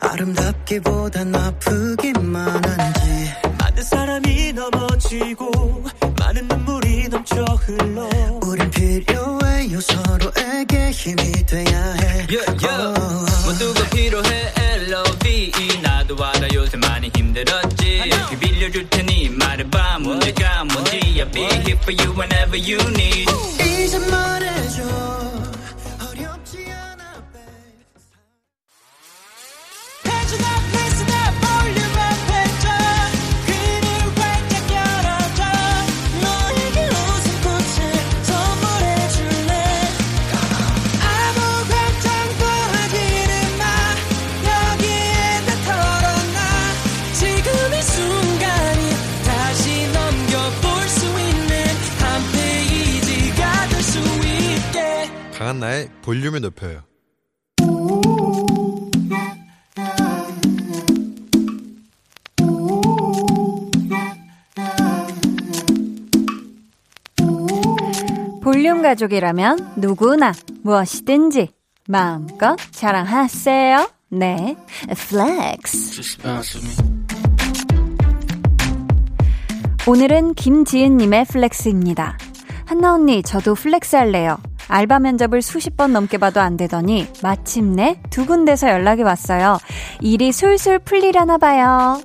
아름답기보단 0.02 1.34
아프기만 1.34 2.66
한지 2.66 3.49
사람이 3.84 4.54
넘어지고 4.54 5.84
많은 6.20 6.48
눈물이 6.48 7.08
넘쳐 7.10 7.44
흘러. 7.44 8.08
우린 8.44 8.70
필요해요. 8.72 9.80
서로에게 9.82 10.92
힘이 10.92 11.32
돼야 11.46 11.94
해. 11.94 12.28
Yeah, 12.30 12.66
yeah. 12.66 13.00
Oh. 13.00 13.46
모두가 13.46 13.90
필요해. 13.90 14.54
L.O.V.E 14.58 15.82
나도 15.82 16.16
알아. 16.24 16.48
요새 16.54 16.78
많이 16.78 17.10
힘들었지. 17.16 18.02
비 18.30 18.38
빌려줄 18.40 18.90
테니 18.90 19.30
말해봐. 19.30 20.00
문제가 20.00 20.64
뭔지 20.66 21.00
I'll 21.20 21.32
be 21.34 21.42
here 21.44 21.78
for 21.82 21.94
you 21.94 22.12
whenever 22.18 22.58
you 22.58 22.80
need. 22.96 23.28
이제 23.60 23.98
말해줘 24.00 25.39
강한나의 55.60 55.90
볼륨을 56.02 56.42
높여요. 56.42 56.82
볼륨 68.42 68.82
가족이라면 68.82 69.74
누구나 69.78 70.34
무엇이든지 70.64 71.50
마음껏 71.88 72.56
자랑하세요. 72.72 73.92
네, 74.12 74.56
flex. 75.10 76.18
오늘은 79.88 80.34
김지은님의 80.34 81.26
flex입니다. 81.26 82.18
한나 82.66 82.94
언니, 82.94 83.24
저도 83.24 83.56
flex 83.56 83.96
할래요. 83.96 84.38
알바 84.70 85.00
면접을 85.00 85.42
수십 85.42 85.76
번 85.76 85.92
넘게 85.94 86.18
봐도 86.18 86.40
안 86.40 86.56
되더니 86.56 87.08
마침내 87.22 88.00
두 88.10 88.26
군데서 88.26 88.70
연락이 88.70 89.02
왔어요. 89.02 89.58
일이 90.00 90.32
술술 90.32 90.80
풀리려나 90.80 91.38
봐요. 91.38 92.00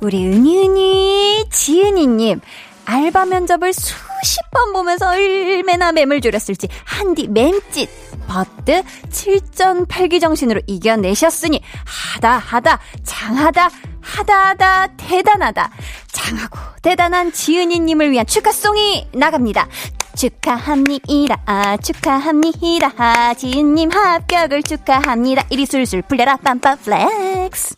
우리 0.00 0.26
은희은희 0.26 1.44
지은이님 1.48 2.40
알바 2.84 3.26
면접을 3.26 3.72
수십 3.72 4.42
번 4.50 4.72
보면서 4.72 5.10
얼마나 5.10 5.92
맴을 5.92 6.20
졸였을지 6.20 6.68
한디 6.84 7.28
맴찢 7.28 7.88
but 8.26 8.82
7전 9.10 9.86
8기 9.86 10.20
정신으로 10.20 10.60
이겨내셨으니 10.66 11.62
하다 11.84 12.38
하다 12.38 12.80
장하다 13.04 13.70
하다 14.00 14.48
하다 14.48 14.86
대단하다 14.96 15.70
장하고 16.10 16.58
대단한 16.82 17.32
지은이님을 17.32 18.10
위한 18.10 18.26
축하송이 18.26 19.08
나갑니다. 19.12 19.68
축하합니다. 20.16 21.76
축하합니다. 21.78 23.34
지은님 23.34 23.90
합격을 23.90 24.62
축하합니다. 24.62 25.44
이리 25.50 25.66
술술 25.66 26.02
풀려라 26.02 26.36
빰빰 26.36 26.80
플렉스. 26.82 27.76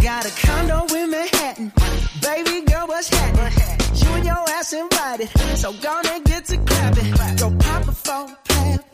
Got 0.00 0.26
a 0.26 0.30
condo 0.36 0.84
in 0.94 1.10
Manhattan. 1.10 1.72
Baby 2.20 2.60
girl, 2.66 2.86
what's 2.86 3.08
happening? 3.08 3.80
You 3.94 4.12
and 4.16 4.26
your 4.26 4.44
ass 4.52 4.74
invited. 4.74 5.30
So 5.56 5.72
gonna 5.80 6.20
get 6.24 6.44
to 6.46 6.58
clapping. 6.58 7.14
Go 7.38 7.50
pop 7.58 7.88
a 7.88 7.92
plan. 7.92 8.36
Pop, 8.48 8.93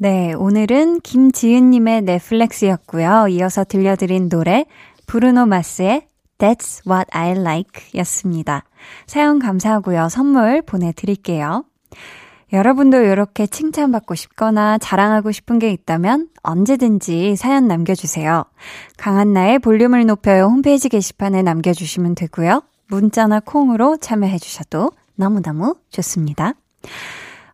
네, 0.00 0.32
오늘은 0.32 1.00
김지은님의 1.00 2.02
넷플렉스였고요. 2.02 3.26
이어서 3.30 3.64
들려드린 3.64 4.28
노래 4.28 4.64
브루노 5.06 5.46
마스의 5.46 6.06
That's 6.38 6.88
What 6.88 7.08
I 7.10 7.32
Like 7.32 7.90
였습니다. 7.96 8.62
사연 9.08 9.40
감사하고요. 9.40 10.08
선물 10.08 10.62
보내드릴게요. 10.62 11.64
여러분도 12.52 12.98
이렇게 12.98 13.48
칭찬받고 13.48 14.14
싶거나 14.14 14.78
자랑하고 14.78 15.32
싶은 15.32 15.58
게 15.58 15.72
있다면 15.72 16.28
언제든지 16.44 17.34
사연 17.34 17.66
남겨주세요. 17.66 18.44
강한나의 18.98 19.58
볼륨을 19.58 20.06
높여요 20.06 20.44
홈페이지 20.44 20.88
게시판에 20.88 21.42
남겨주시면 21.42 22.14
되고요. 22.14 22.62
문자나 22.86 23.40
콩으로 23.40 23.96
참여해주셔도 23.96 24.92
너무너무 25.16 25.74
좋습니다. 25.90 26.54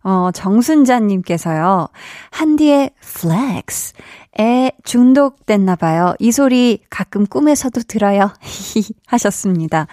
어, 0.04 0.30
정순자님께서요, 0.32 1.88
한디의 2.30 2.90
플렉스에 3.00 4.72
중독됐나봐요. 4.84 6.14
이 6.18 6.30
소리 6.30 6.80
가끔 6.90 7.26
꿈에서도 7.26 7.80
들어요. 7.88 8.30
하셨습니다. 9.08 9.86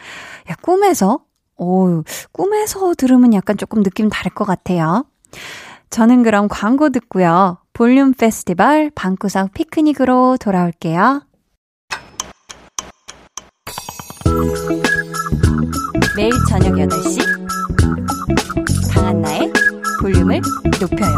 야, 0.50 0.56
꿈에서? 0.62 1.22
오, 1.58 2.04
꿈에서 2.34 2.94
들으면 2.96 3.34
약간 3.34 3.56
조금 3.56 3.84
느낌 3.84 4.10
다를 4.10 4.34
것 4.34 4.46
같아요. 4.46 5.06
저는 5.90 6.24
그럼 6.24 6.48
광고 6.50 6.90
듣고요. 6.90 7.58
볼륨 7.74 8.14
페스티벌 8.14 8.92
방구석 8.94 9.54
피크닉으로 9.54 10.38
돌아올게요. 10.40 11.22
매일 16.16 16.32
저녁 16.50 16.74
8시 16.74 17.20
강한나의 18.94 19.52
볼륨을 20.02 20.42
높여요. 20.80 21.18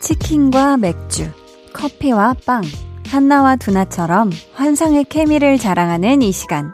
치킨과 0.00 0.76
맥주, 0.78 1.30
커피와 1.72 2.34
빵, 2.44 2.62
한나와 3.08 3.54
두나처럼 3.54 4.30
환상의 4.54 5.04
케미를 5.04 5.58
자랑하는 5.58 6.22
이 6.22 6.32
시간. 6.32 6.72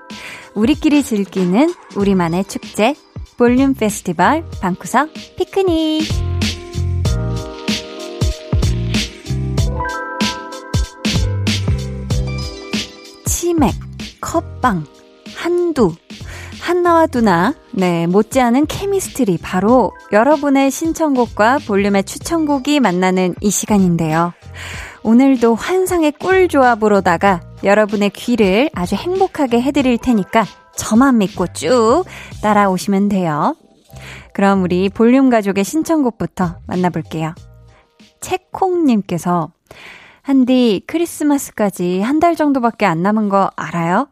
우리끼리 0.55 1.03
즐기는 1.03 1.73
우리만의 1.97 2.45
축제, 2.45 2.95
볼륨 3.37 3.75
페스티벌 3.75 4.45
방구석 4.61 5.11
피크닉. 5.37 6.42
치맥, 13.53 13.75
컵빵, 14.23 14.87
한두, 15.37 15.95
한나와 16.63 17.07
두나 17.07 17.55
네, 17.73 18.07
못지않은 18.07 18.65
케미스트리 18.65 19.37
바로 19.43 19.93
여러분의 20.11 20.71
신청곡과 20.71 21.59
볼륨의 21.67 22.05
추천곡이 22.05 22.81
만나는 22.81 23.35
이 23.43 23.51
시간인데요. 23.51 24.33
오늘도 25.03 25.55
환상의 25.55 26.13
꿀 26.13 26.49
조합으로다가 26.49 27.43
여러분의 27.63 28.09
귀를 28.11 28.71
아주 28.73 28.95
행복하게 28.95 29.61
해드릴 29.61 29.99
테니까 29.99 30.47
저만 30.75 31.19
믿고 31.19 31.49
쭉 31.49 32.05
따라오시면 32.41 33.11
돼요. 33.11 33.55
그럼 34.33 34.63
우리 34.63 34.89
볼륨 34.89 35.29
가족의 35.29 35.63
신청곡부터 35.65 36.57
만나볼게요. 36.67 37.35
채콩님께서 38.23 39.53
한디 40.23 40.83
크리스마스까지 40.87 42.01
한 42.01 42.21
달 42.21 42.37
정도밖에 42.37 42.87
안 42.87 43.03
남은 43.03 43.29
거 43.29 43.51
알아요? 43.57 44.09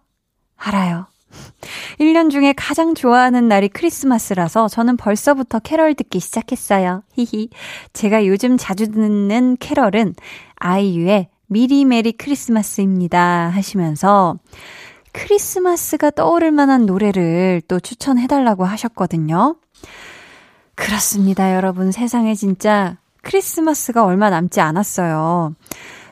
알아요. 0.57 1.07
1년 2.01 2.31
중에 2.31 2.53
가장 2.57 2.95
좋아하는 2.97 3.47
날이 3.47 3.69
크리스마스라서 3.69 4.67
저는 4.67 4.97
벌써부터 4.97 5.61
캐럴 5.61 5.95
듣기 5.95 6.19
시작했어요. 6.19 7.05
히히. 7.13 7.51
제가 7.93 8.27
요즘 8.27 8.57
자주 8.57 8.91
듣는 8.91 9.57
캐럴은 9.61 10.15
아이유의 10.57 11.29
미리 11.47 11.85
메리 11.85 12.11
크리스마스입니다. 12.13 13.51
하시면서 13.51 14.37
크리스마스가 15.13 16.11
떠오를 16.11 16.51
만한 16.51 16.87
노래를 16.87 17.63
또 17.69 17.79
추천해달라고 17.79 18.65
하셨거든요. 18.65 19.57
그렇습니다, 20.75 21.55
여러분. 21.55 21.93
세상에 21.93 22.35
진짜 22.35 22.97
크리스마스가 23.23 24.05
얼마 24.05 24.31
남지 24.31 24.61
않았어요. 24.61 25.55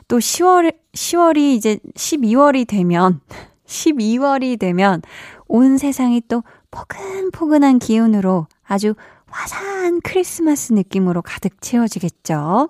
또 0.09 0.17
10월, 0.17 0.75
10월이 0.91 1.37
이제 1.55 1.77
12월이 1.95 2.67
되면, 2.67 3.21
12월이 3.65 4.59
되면 4.59 5.01
온 5.47 5.77
세상이 5.77 6.23
또 6.27 6.43
포근포근한 6.71 7.79
기운으로 7.79 8.47
아주 8.67 8.95
화사한 9.27 10.01
크리스마스 10.01 10.73
느낌으로 10.73 11.21
가득 11.21 11.61
채워지겠죠. 11.61 12.69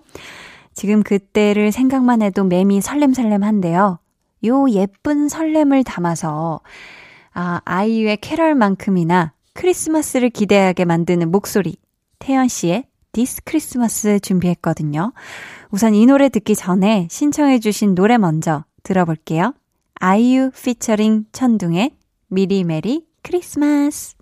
지금 0.73 1.01
그때를 1.01 1.71
생각만 1.71 2.21
해도 2.21 2.43
맴이 2.43 2.81
설렘설렘한데요. 2.81 3.99
요 4.45 4.69
예쁜 4.71 5.29
설렘을 5.29 5.85
담아서 5.85 6.59
아, 7.33 7.61
아이유의 7.63 8.17
캐럴만큼이나 8.17 9.33
크리스마스를 9.53 10.29
기대하게 10.29 10.83
만드는 10.83 11.31
목소리 11.31 11.77
태연 12.19 12.49
씨의 12.49 12.85
This 13.11 13.41
Christmas 13.43 14.19
준비했거든요. 14.19 15.13
우선 15.71 15.95
이 15.95 16.05
노래 16.05 16.29
듣기 16.29 16.55
전에 16.55 17.07
신청해 17.09 17.59
주신 17.59 17.95
노래 17.95 18.17
먼저 18.17 18.65
들어볼게요. 18.83 19.53
아이유 19.99 20.51
피처링 20.51 21.25
천둥의 21.31 21.91
미리 22.27 22.63
메리 22.63 23.05
크리스마스 23.21 24.15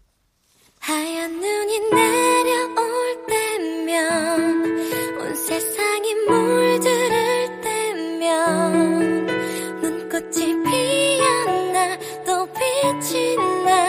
하얀 0.80 1.32
눈이 1.39 1.80
내려올 1.91 3.26
때면 3.28 5.19
온 5.19 5.36
세상이 5.36 6.15
물들을 6.30 7.62
때면 7.62 9.26
눈꽃이 9.82 10.63
피었나 10.63 11.97
또 12.26 12.47
빛이 12.54 13.36
나 13.65 13.87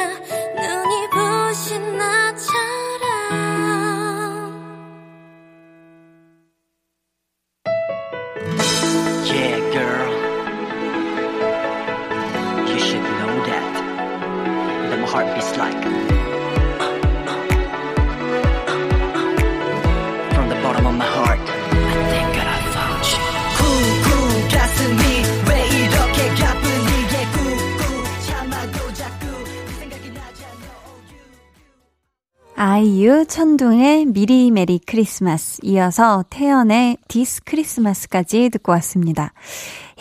천둥의 33.28 34.06
미리 34.06 34.50
메리 34.50 34.80
크리스마스 34.84 35.60
이어서 35.62 36.24
태연의 36.30 36.96
This 37.08 37.42
Christmas까지 37.44 38.48
듣고 38.50 38.72
왔습니다. 38.72 39.32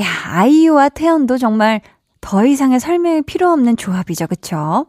야, 0.01 0.05
아이유와 0.25 0.89
태연도 0.89 1.37
정말 1.37 1.81
더 2.21 2.45
이상의 2.45 2.79
설명이 2.79 3.23
필요 3.23 3.49
없는 3.51 3.75
조합이죠. 3.77 4.27
그쵸? 4.27 4.87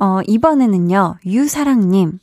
어, 0.00 0.20
이번에는요. 0.26 1.16
유사랑님. 1.26 2.18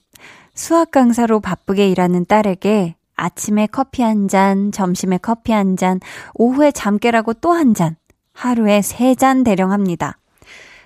수학 0.54 0.92
강사로 0.92 1.40
바쁘게 1.40 1.90
일하는 1.90 2.26
딸에게 2.26 2.96
아침에 3.16 3.68
커피 3.68 4.02
한 4.04 4.28
잔, 4.28 4.72
점심에 4.72 5.18
커피 5.18 5.54
한 5.54 5.78
잔, 5.78 6.00
오후에 6.34 6.72
잠 6.72 6.98
깨라고 7.00 7.34
또 7.36 7.54
한 7.54 7.74
잔, 7.74 7.96
하루에 8.34 8.82
세 8.82 9.16
잔 9.16 9.44
대령 9.44 9.72
합니다. 9.72 10.18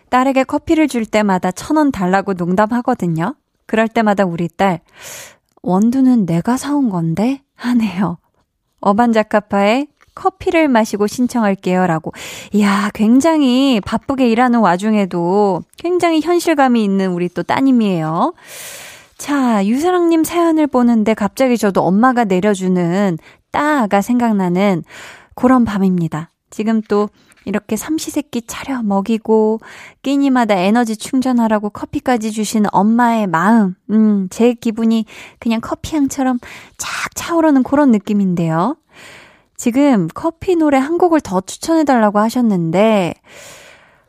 딸에게 0.09 0.43
커피를 0.43 0.87
줄 0.87 1.05
때마다 1.05 1.51
천 1.51 1.77
원 1.77 1.91
달라고 1.91 2.33
농담하거든요. 2.33 3.35
그럴 3.65 3.87
때마다 3.87 4.25
우리 4.25 4.47
딸, 4.47 4.81
원두는 5.61 6.25
내가 6.25 6.57
사온 6.57 6.89
건데? 6.89 7.41
하네요. 7.55 8.17
어반자카파의 8.81 9.87
커피를 10.13 10.67
마시고 10.67 11.07
신청할게요. 11.07 11.85
라고. 11.87 12.13
이야, 12.53 12.89
굉장히 12.93 13.81
바쁘게 13.81 14.29
일하는 14.29 14.59
와중에도 14.59 15.61
굉장히 15.77 16.21
현실감이 16.21 16.83
있는 16.83 17.11
우리 17.11 17.27
또 17.29 17.43
따님이에요. 17.43 18.33
자, 19.17 19.65
유사랑님 19.65 20.23
사연을 20.23 20.67
보는데 20.67 21.13
갑자기 21.13 21.57
저도 21.57 21.81
엄마가 21.81 22.25
내려주는 22.25 23.17
따가 23.51 24.01
생각나는 24.01 24.83
그런 25.35 25.65
밤입니다. 25.65 26.31
지금 26.49 26.81
또 26.87 27.09
이렇게 27.45 27.75
삼시세끼 27.75 28.43
차려 28.47 28.83
먹이고 28.83 29.59
끼니마다 30.01 30.55
에너지 30.55 30.97
충전하라고 30.97 31.69
커피까지 31.69 32.31
주시는 32.31 32.69
엄마의 32.73 33.27
마음, 33.27 33.75
음, 33.91 34.27
제 34.29 34.53
기분이 34.53 35.05
그냥 35.39 35.61
커피향처럼 35.61 36.39
쫙 36.77 37.15
차오르는 37.15 37.63
그런 37.63 37.91
느낌인데요. 37.91 38.77
지금 39.57 40.07
커피 40.13 40.55
노래 40.55 40.77
한 40.77 40.97
곡을 40.97 41.21
더 41.21 41.39
추천해 41.41 41.85
달라고 41.85 42.19
하셨는데, 42.19 43.13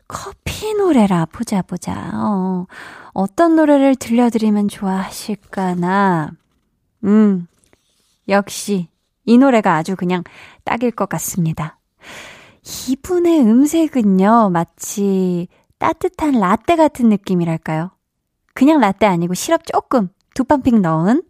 커피 0.07 0.73
노래라, 0.73 1.25
보자, 1.25 1.61
보자. 1.61 2.11
어, 2.13 2.65
어떤 3.13 3.55
노래를 3.55 3.95
들려드리면 3.95 4.67
좋아하실까나. 4.67 6.31
음, 7.05 7.47
역시, 8.27 8.89
이 9.25 9.37
노래가 9.37 9.75
아주 9.75 9.95
그냥 9.95 10.23
딱일 10.63 10.91
것 10.91 11.07
같습니다. 11.09 11.79
이분의 12.89 13.41
음색은요, 13.41 14.49
마치 14.51 15.47
따뜻한 15.77 16.33
라떼 16.33 16.75
같은 16.75 17.07
느낌이랄까요? 17.09 17.91
그냥 18.53 18.81
라떼 18.81 19.05
아니고 19.05 19.33
시럽 19.35 19.65
조금 19.65 20.09
두 20.33 20.43
펌핑 20.43 20.81
넣은 20.81 21.23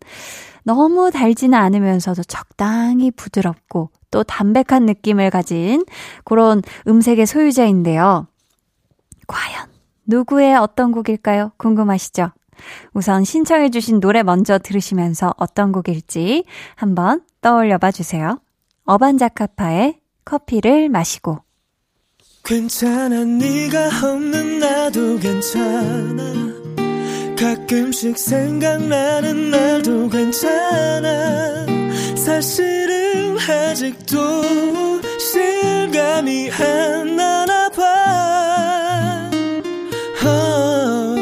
너무 0.64 1.12
달지는 1.12 1.58
않으면서도 1.58 2.24
적당히 2.24 3.12
부드럽고 3.12 3.92
또 4.10 4.24
담백한 4.24 4.86
느낌을 4.86 5.30
가진 5.30 5.86
그런 6.24 6.62
음색의 6.88 7.26
소유자인데요. 7.26 8.28
과연 9.28 9.68
누구의 10.08 10.56
어떤 10.56 10.92
곡일까요? 10.92 11.52
궁금하시죠? 11.58 12.32
우선 12.94 13.24
신청해주신 13.24 14.00
노래 14.00 14.24
먼저 14.24 14.58
들으시면서 14.58 15.34
어떤 15.38 15.72
곡일지 15.72 16.46
한번 16.76 17.22
떠올려 17.42 17.78
봐 17.78 17.92
주세요. 17.92 18.40
어반자카파의 18.86 20.00
커피를 20.28 20.90
마시고. 20.90 21.40
괜찮아 22.44 23.24
네가 23.24 23.88
없는 24.04 24.60
나도 24.60 25.20
괜찮아. 25.20 26.24
가끔씩 27.40 28.18
생각나는 28.18 29.50
날도 29.52 30.10
괜찮아. 30.10 31.66
사실은 32.18 33.38
아직도 33.40 34.18
실감이 35.18 36.52
안 36.52 37.16
나나 37.16 37.70
봐. 37.70 39.32
어, 40.26 41.16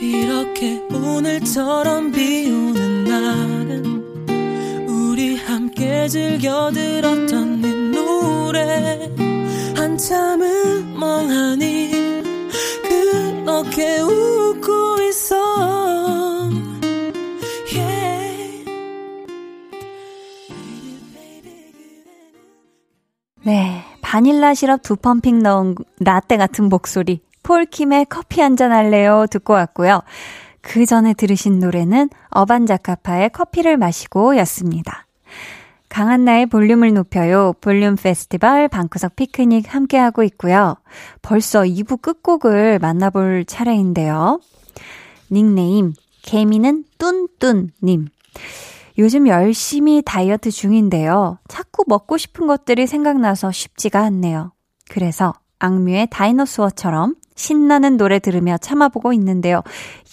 이렇게 0.00 0.80
오늘처럼 0.92 2.10
비 2.10 2.50
오는 2.50 3.04
날은 3.04 4.88
우리 4.88 5.36
함께 5.36 6.08
즐겨 6.08 6.72
들었던 6.72 7.60
네 7.60 7.67
노래 8.48 9.12
한참을 9.76 10.82
멍하니 10.98 11.90
그렇게 12.82 14.00
웃고 14.00 15.02
있어. 15.02 15.36
네, 23.44 23.84
바닐라 24.00 24.54
시럽 24.54 24.82
두 24.82 24.96
펌핑 24.96 25.42
넣은 25.42 25.74
라떼 26.00 26.38
같은 26.38 26.70
목소리 26.70 27.20
폴킴의 27.42 28.06
커피 28.08 28.40
한잔 28.40 28.72
할래요 28.72 29.26
듣고 29.30 29.52
왔고요. 29.52 30.00
그 30.62 30.86
전에 30.86 31.12
들으신 31.12 31.60
노래는 31.60 32.08
어반자카파의 32.30 33.28
커피를 33.30 33.76
마시고 33.76 34.38
였습니다. 34.38 35.07
강한나의 35.88 36.46
볼륨을 36.46 36.92
높여요. 36.94 37.54
볼륨 37.60 37.96
페스티벌 37.96 38.68
방구석 38.68 39.16
피크닉 39.16 39.74
함께하고 39.74 40.22
있고요. 40.24 40.76
벌써 41.22 41.62
2부 41.62 42.02
끝곡을 42.02 42.78
만나볼 42.78 43.44
차례인데요. 43.46 44.40
닉네임, 45.30 45.94
개미는 46.22 46.84
뚠뚠님. 46.98 48.08
요즘 48.98 49.28
열심히 49.28 50.02
다이어트 50.04 50.50
중인데요. 50.50 51.38
자꾸 51.48 51.84
먹고 51.86 52.18
싶은 52.18 52.46
것들이 52.46 52.86
생각나서 52.86 53.52
쉽지가 53.52 54.00
않네요. 54.00 54.52
그래서 54.88 55.32
악뮤의 55.60 56.08
다이너스워처럼 56.10 57.14
신나는 57.34 57.96
노래 57.96 58.18
들으며 58.18 58.58
참아보고 58.58 59.12
있는데요. 59.12 59.62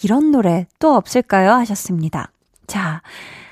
이런 0.04 0.32
노래 0.32 0.68
또 0.80 0.96
없을까요? 0.96 1.52
하셨습니다. 1.54 2.32
자, 2.68 3.02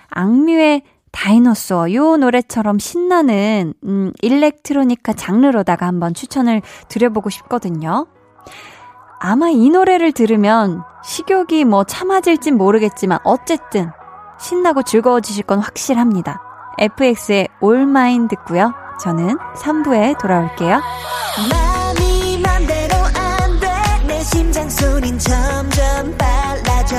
악뮤의 0.10 0.84
다이너소어 1.13 1.93
요 1.93 2.17
노래처럼 2.17 2.80
신나는 2.80 3.73
음 3.86 4.12
일렉트로니카 4.21 5.13
장르로다가 5.13 5.86
한번 5.88 6.13
추천을 6.13 6.62
드려보고 6.89 7.30
싶거든요. 7.30 8.08
아마 9.19 9.47
이 9.49 9.69
노래를 9.69 10.12
들으면 10.12 10.84
식욕이 11.06 11.63
뭐 11.63 11.86
참아질진 11.86 12.58
모르겠지만 12.58 13.19
어쨌든 13.23 13.89
신나고 14.39 14.82
즐거워지실 14.84 15.43
건 15.45 15.60
확실합니다. 15.60 16.41
FX의 16.80 17.47
All 17.63 17.84
Mine 17.84 18.28
듣고요. 18.28 18.73
저는 18.99 19.38
3부에 19.56 20.19
돌아올게요. 20.19 20.82
마음이 21.52 22.41
맘대로 22.41 22.95
안 22.97 23.60
돼 23.60 24.08
내 24.08 24.19
심장 24.23 24.67
소린 24.69 25.17
점점 25.19 26.17
빨라져 26.17 26.97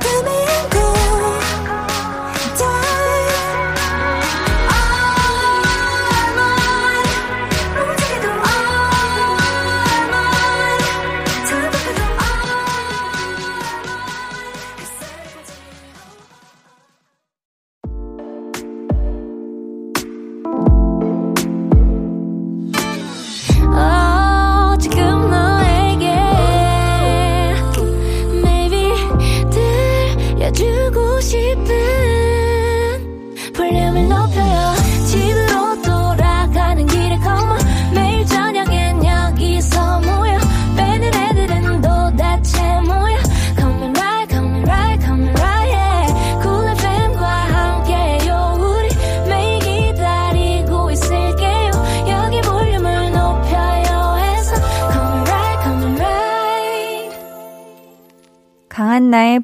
내품 0.00 0.21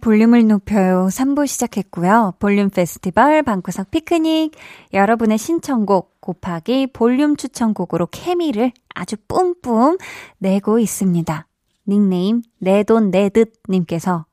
볼륨을 0.08 0.48
높여요 0.48 1.08
3부 1.10 1.46
시작했고요. 1.46 2.32
볼륨 2.38 2.70
페스티벌 2.70 3.42
방구석 3.42 3.90
피크닉 3.90 4.52
여러분의 4.94 5.36
신청곡 5.36 6.22
곱하기 6.22 6.94
볼륨 6.94 7.36
추천곡으로 7.36 8.06
케미를 8.06 8.72
아주 8.94 9.16
뿜뿜 9.28 9.98
내고 10.38 10.78
있습니다. 10.78 11.46
닉네임 11.88 12.40
내돈내듯 12.58 13.52
님께서 13.68 14.24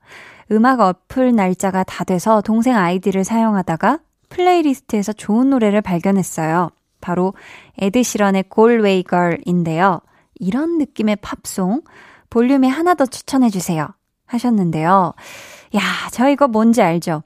음악 0.50 0.80
어플 0.80 1.36
날짜가 1.36 1.84
다 1.84 2.06
돼서 2.06 2.40
동생 2.40 2.78
아이디를 2.78 3.26
사용하다가 3.26 4.00
플레이리스트에서 4.30 5.12
좋은 5.12 5.50
노래를 5.50 5.82
발견했어요. 5.82 6.70
바로 7.02 7.34
에드시런의 7.80 8.46
Galway 8.48 9.04
Girl인데요. 9.04 10.00
이런 10.36 10.78
느낌의 10.78 11.18
팝송 11.18 11.82
볼륨에 12.30 12.70
하나 12.70 12.94
더 12.94 13.06
추천해 13.06 13.50
주세요. 13.50 13.90
하셨는데요. 14.28 15.14
야, 15.76 15.82
저 16.12 16.30
이거 16.30 16.48
뭔지 16.48 16.82
알죠? 16.82 17.24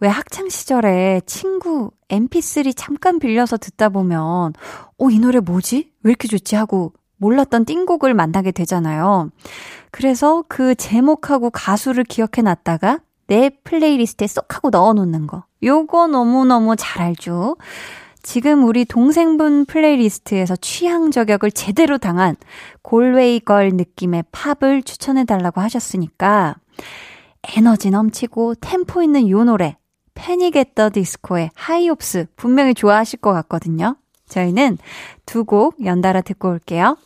왜 0.00 0.08
학창 0.08 0.48
시절에 0.48 1.20
친구 1.26 1.90
mp3 2.08 2.72
잠깐 2.76 3.18
빌려서 3.18 3.56
듣다 3.56 3.88
보면 3.88 4.52
어, 4.98 5.10
이 5.10 5.18
노래 5.18 5.40
뭐지? 5.40 5.92
왜 6.02 6.10
이렇게 6.10 6.28
좋지? 6.28 6.56
하고 6.56 6.92
몰랐던 7.18 7.64
띵곡을 7.64 8.12
만나게 8.12 8.50
되잖아요. 8.50 9.30
그래서 9.90 10.44
그 10.48 10.74
제목하고 10.74 11.50
가수를 11.50 12.04
기억해 12.04 12.42
놨다가 12.42 13.00
내 13.26 13.50
플레이리스트에 13.64 14.26
쏙 14.26 14.54
하고 14.54 14.70
넣어 14.70 14.92
놓는 14.92 15.26
거. 15.26 15.44
요거 15.62 16.08
너무너무 16.08 16.76
잘 16.76 17.02
알죠? 17.02 17.56
지금 18.22 18.64
우리 18.64 18.84
동생분 18.84 19.66
플레이리스트에서 19.66 20.56
취향 20.56 21.10
저격을 21.10 21.52
제대로 21.52 21.96
당한 21.96 22.36
Galway 22.82 23.35
Girl 23.35 23.70
느낌의 23.74 24.24
팝을 24.32 24.82
추천해 24.82 25.24
달라고 25.24 25.60
하셨으니까 25.60 26.56
에너지 27.54 27.90
넘치고 27.90 28.56
템포 28.60 29.02
있는 29.02 29.28
요 29.30 29.44
노래 29.44 29.76
Panic! 30.14 30.56
At 30.56 30.90
The 30.94 31.11
Disco의 31.11 31.50
High 31.54 31.86
Hopes 31.86 32.26
분명히 32.36 32.74
좋아하실 32.74 33.20
것 33.20 33.32
같거든요. 33.32 33.96
저희는 34.28 34.78
두 35.26 35.44
곡 35.44 35.84
연달아 35.84 36.22
듣고 36.22 36.48
올게요. 36.48 36.96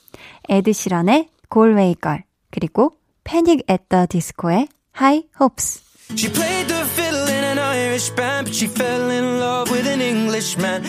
에드시런의 0.48 1.28
Galway 1.48 1.94
Girl 1.94 2.24
그리고 2.50 2.92
Panic! 3.24 3.64
At 3.68 4.06
The 4.08 4.26
Disco의 4.26 4.68
High 4.92 5.36
Hopes 5.36 5.90
She 6.16 6.28
played 6.32 6.66
the 6.66 6.82
fiddle 6.86 7.28
in 7.28 7.44
an 7.44 7.58
Irish 7.58 8.10
band, 8.16 8.46
but 8.46 8.52
she 8.52 8.66
fell 8.66 9.10
in 9.12 9.38
love 9.38 9.70
with 9.70 9.86
an 9.86 10.00
Englishman. 10.00 10.82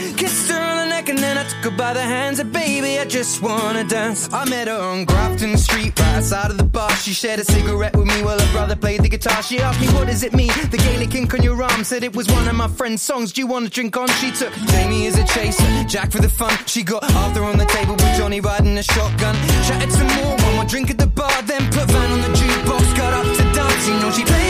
By 1.69 1.93
the 1.93 2.01
hands. 2.01 2.39
And 2.39 2.51
baby, 2.51 2.97
I 2.97 3.05
just 3.05 3.41
wanna 3.41 3.83
dance. 3.83 4.27
I 4.33 4.49
met 4.49 4.67
her 4.67 4.79
on 4.79 5.05
Grafton 5.05 5.57
Street, 5.57 5.97
right 5.99 6.17
outside 6.17 6.49
of 6.49 6.57
the 6.57 6.63
bar. 6.63 6.89
She 6.91 7.13
shared 7.13 7.39
a 7.39 7.45
cigarette 7.45 7.95
with 7.95 8.07
me 8.07 8.23
while 8.23 8.39
her 8.39 8.51
brother 8.51 8.75
played 8.75 9.03
the 9.03 9.09
guitar. 9.09 9.43
She 9.43 9.59
asked 9.59 9.79
me, 9.79 9.87
what 9.87 10.07
does 10.07 10.23
it 10.23 10.33
mean? 10.33 10.51
The 10.71 10.77
Gaelic 10.77 11.13
ink 11.13 11.33
on 11.33 11.43
your 11.43 11.61
arm 11.61 11.83
said 11.83 12.03
it 12.03 12.15
was 12.15 12.27
one 12.31 12.47
of 12.47 12.55
my 12.55 12.67
friend's 12.67 13.01
songs. 13.01 13.31
Do 13.31 13.41
you 13.41 13.47
wanna 13.47 13.69
drink 13.69 13.95
on? 13.97 14.07
She 14.19 14.31
took 14.31 14.53
Jamie 14.71 15.05
as 15.07 15.19
a 15.19 15.25
chaser, 15.25 15.83
Jack 15.87 16.11
for 16.11 16.19
the 16.19 16.29
fun. 16.29 16.53
She 16.65 16.83
got 16.83 17.03
Arthur 17.15 17.43
on 17.43 17.57
the 17.57 17.65
table 17.65 17.93
with 17.93 18.17
Johnny 18.17 18.41
riding 18.41 18.77
a 18.77 18.83
shotgun. 18.83 19.35
Chatted 19.67 19.91
some 19.91 20.07
more, 20.07 20.35
one 20.37 20.55
more 20.55 20.65
drink 20.65 20.89
at 20.89 20.97
the 20.97 21.07
bar, 21.07 21.41
then 21.43 21.63
put 21.71 21.85
Van 21.91 22.11
on 22.11 22.21
the 22.21 22.37
jukebox, 22.39 22.97
got 22.97 23.13
up 23.13 23.25
to 23.37 23.43
dance. 23.53 23.87
You 23.87 23.99
know 23.99 24.11
she 24.11 24.23
played 24.23 24.40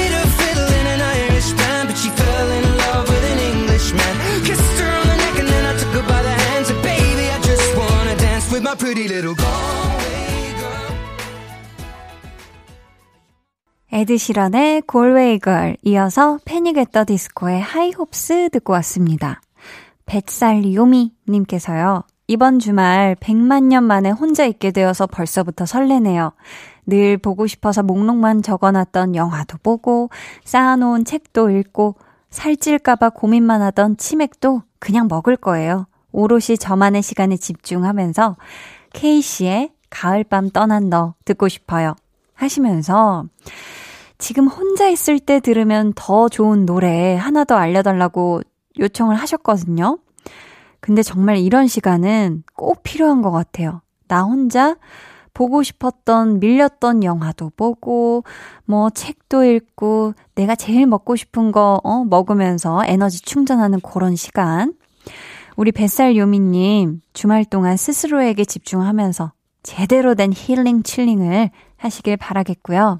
my 8.72 8.78
pretty 8.78 9.14
little 9.14 9.36
Galway 9.36 10.56
girl. 10.56 10.98
에드 13.92 14.18
시런의 14.18 14.82
Galway 14.84 15.40
Girl 15.40 15.76
이어서 15.84 16.40
Panic! 16.46 16.78
At 16.78 17.06
The 17.06 17.22
Disco의 17.22 17.62
High 17.62 17.92
Hopes 17.92 18.50
듣고 18.52 18.74
왔습니다. 18.74 19.42
뱃살 20.06 20.74
요미 20.74 21.14
님께서요. 21.28 22.04
이번 22.28 22.60
주말 22.60 23.16
100만 23.20 23.64
년 23.64 23.84
만에 23.84 24.10
혼자 24.10 24.46
있게 24.46 24.72
되어서 24.72 25.06
벌써부터 25.06 25.66
설레네요. 25.66 26.32
늘 26.86 27.18
보고 27.18 27.48
싶어서 27.48 27.84
목록만 27.84 28.42
적어놨던 28.42 29.16
영화도 29.16 29.58
보고 29.64 30.10
쌓아놓은 30.46 31.04
책도 31.04 31.50
읽고 31.50 31.96
살찔까봐 32.30 33.10
고민만 33.10 33.62
하던 33.62 33.98
치맥도 33.98 34.64
그냥 34.80 35.08
먹을 35.10 35.36
거예요. 35.36 35.88
오롯이 36.12 36.58
저만의 36.60 37.02
시간에 37.02 37.38
집중하면서 37.38 38.38
케이씨의 38.94 39.72
가을밤 39.90 40.50
떠난 40.50 40.90
너 40.90 41.16
듣고 41.26 41.48
싶어요. 41.48 41.96
하시면서 42.34 43.26
지금 44.18 44.48
혼자 44.48 44.88
있을 44.88 45.20
때 45.20 45.40
들으면 45.40 45.94
더 45.96 46.30
좋은 46.30 46.66
노래 46.66 47.16
하나 47.16 47.44
더 47.44 47.56
알려달라고 47.56 48.42
요청을 48.80 49.16
하셨거든요. 49.16 50.00
근데 50.80 51.04
정말 51.04 51.38
이런 51.38 51.68
시간은 51.68 52.44
꼭 52.56 52.84
필요한 52.84 53.22
것 53.22 53.32
같아요. 53.32 53.82
나 54.08 54.24
혼자 54.24 54.76
보고 55.34 55.64
싶었던 55.64 56.40
밀렸던 56.40 57.04
영화도 57.04 57.52
보고 57.56 58.24
뭐 58.66 58.90
책도 58.90 59.46
읽고 59.46 60.14
내가 60.36 60.56
제일 60.56 60.88
먹고 60.88 61.16
싶은 61.16 61.52
거 61.52 61.80
어, 61.84 62.04
먹으면서 62.04 62.84
에너지 62.86 63.22
충전하는 63.22 63.80
그런 63.80 64.16
시간. 64.16 64.74
우리 65.62 65.72
뱃살 65.72 66.18
요미님 66.18 67.02
주말 67.14 67.46
동안 67.46 67.78
스스로에게 67.78 68.46
집중하면서 68.46 69.32
제대로 69.62 70.16
된 70.16 70.34
힐링 70.34 70.82
칠링을 70.82 71.52
하시길 71.78 72.18
바라겠고요. 72.18 73.00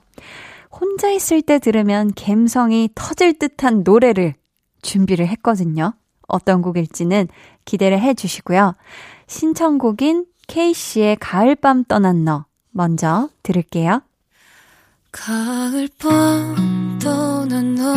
혼자 0.70 1.10
있을 1.10 1.42
때 1.42 1.58
들으면 1.58 2.12
갬성이 2.16 2.88
터질 2.94 3.40
듯한 3.40 3.82
노래를 3.84 4.36
준비를 4.84 5.26
했거든요. 5.30 5.94
어떤 6.28 6.62
곡일지는 6.62 7.30
기대를 7.66 8.00
해 8.00 8.14
주시고요. 8.14 8.76
신청곡인 9.26 10.28
케이씨의 10.46 11.18
가을밤 11.20 11.86
떠난 11.86 12.24
너 12.24 12.46
먼저 12.70 13.28
들을게요. 13.42 14.04
가을밤 15.12 17.00
떠난 17.02 17.74
너 17.74 17.92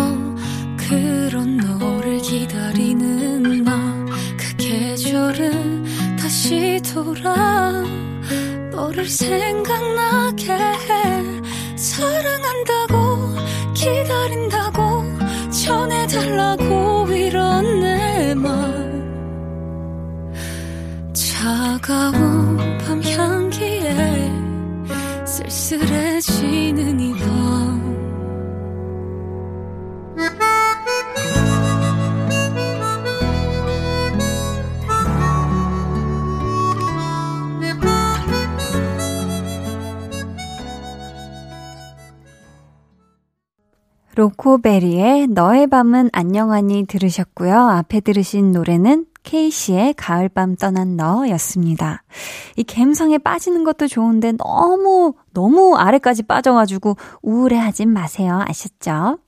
그런 0.78 1.58
너를 1.58 2.16
기다리는 2.22 3.62
나그 3.62 3.93
계절은 5.14 6.16
다시 6.16 6.82
돌아 6.92 7.70
너를 8.72 9.06
생각나게 9.06 10.52
해. 10.52 11.76
사랑한다고 11.76 13.36
기다린다고 13.74 15.04
전해달라고 15.50 17.12
이런 17.12 17.80
내말. 17.80 18.52
차가운 21.12 22.78
밤 22.78 23.00
향기에 23.00 24.32
쓸쓸해지는 25.24 26.98
이밤 26.98 27.33
로코베리의 44.24 45.26
너의 45.26 45.66
밤은 45.66 46.08
안녕하니 46.14 46.86
들으셨고요. 46.86 47.54
앞에 47.54 48.00
들으신 48.00 48.52
노래는 48.52 49.04
케이씨의 49.22 49.92
가을밤 49.94 50.56
떠난 50.56 50.96
너였습니다. 50.96 52.02
이 52.56 52.64
갬성에 52.64 53.18
빠지는 53.18 53.64
것도 53.64 53.86
좋은데 53.86 54.32
너무, 54.32 55.12
너무 55.34 55.76
아래까지 55.76 56.22
빠져가지고 56.22 56.96
우울해하진 57.20 57.90
마세요. 57.90 58.42
아셨죠? 58.46 59.18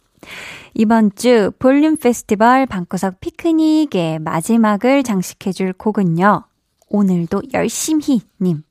이번 0.73 1.11
주 1.15 1.53
볼륨 1.59 1.99
페스티벌 1.99 2.65
방구석 2.65 3.21
피크닉의 3.21 4.21
마지막을 4.21 5.03
장식해줄 5.03 5.75
곡은요. 5.75 6.45
오늘도 6.89 7.43
열심히 7.53 8.23
님. 8.41 8.63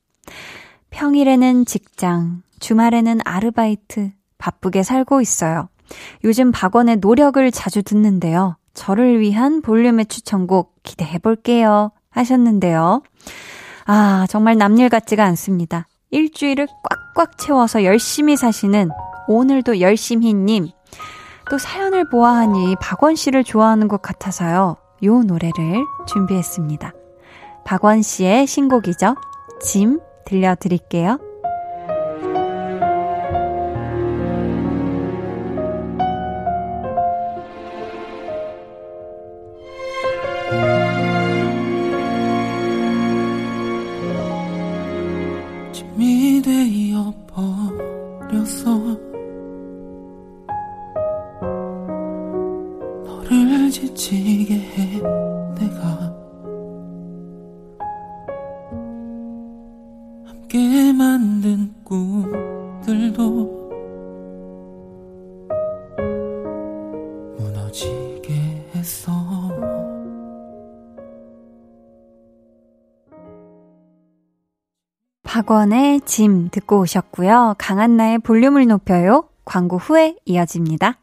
평일에는 0.89 1.65
직장, 1.65 2.41
주말에는 2.59 3.19
아르바이트, 3.25 4.11
바쁘게 4.39 4.81
살고 4.81 5.21
있어요. 5.21 5.69
요즘 6.23 6.51
박원의 6.51 6.97
노력을 6.97 7.51
자주 7.51 7.83
듣는데요. 7.83 8.57
저를 8.73 9.19
위한 9.19 9.61
볼륨의 9.61 10.07
추천곡 10.07 10.75
기대해 10.83 11.17
볼게요. 11.17 11.91
하셨는데요. 12.09 13.01
아, 13.85 14.25
정말 14.29 14.57
남일 14.57 14.89
같지가 14.89 15.23
않습니다. 15.25 15.87
일주일을 16.11 16.67
꽉꽉 17.15 17.37
채워서 17.37 17.83
열심히 17.83 18.35
사시는 18.35 18.89
오늘도 19.27 19.81
열심히님. 19.81 20.69
또 21.49 21.57
사연을 21.57 22.09
보아하니 22.09 22.75
박원 22.81 23.15
씨를 23.15 23.43
좋아하는 23.43 23.87
것 23.87 24.01
같아서요. 24.01 24.77
요 25.03 25.23
노래를 25.23 25.85
준비했습니다. 26.07 26.93
박원 27.65 28.01
씨의 28.01 28.47
신곡이죠. 28.47 29.15
짐 29.61 29.99
들려드릴게요. 30.25 31.19
짐이 45.95 46.41
되어 46.41 47.13
버려서 47.27 48.69
너를 53.05 53.71
지치게 53.71 54.55
해 54.55 54.84
박원의 75.45 76.01
짐 76.05 76.49
듣고 76.49 76.79
오셨고요. 76.79 77.53
강한나의 77.59 78.17
볼륨을 78.17 78.65
높여요. 78.65 79.29
광고 79.45 79.77
후에 79.77 80.15
이어집니다. 80.25 80.97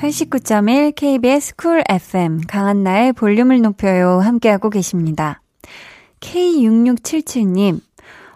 (89.1) 0.00 0.96
KBS 0.96 1.54
쿨 1.54 1.84
FM 1.88 2.40
강한나의 2.48 3.12
볼륨을 3.12 3.62
높여요 3.62 4.18
함께하고 4.18 4.68
계십니다. 4.68 5.40
K6677님 6.18 7.80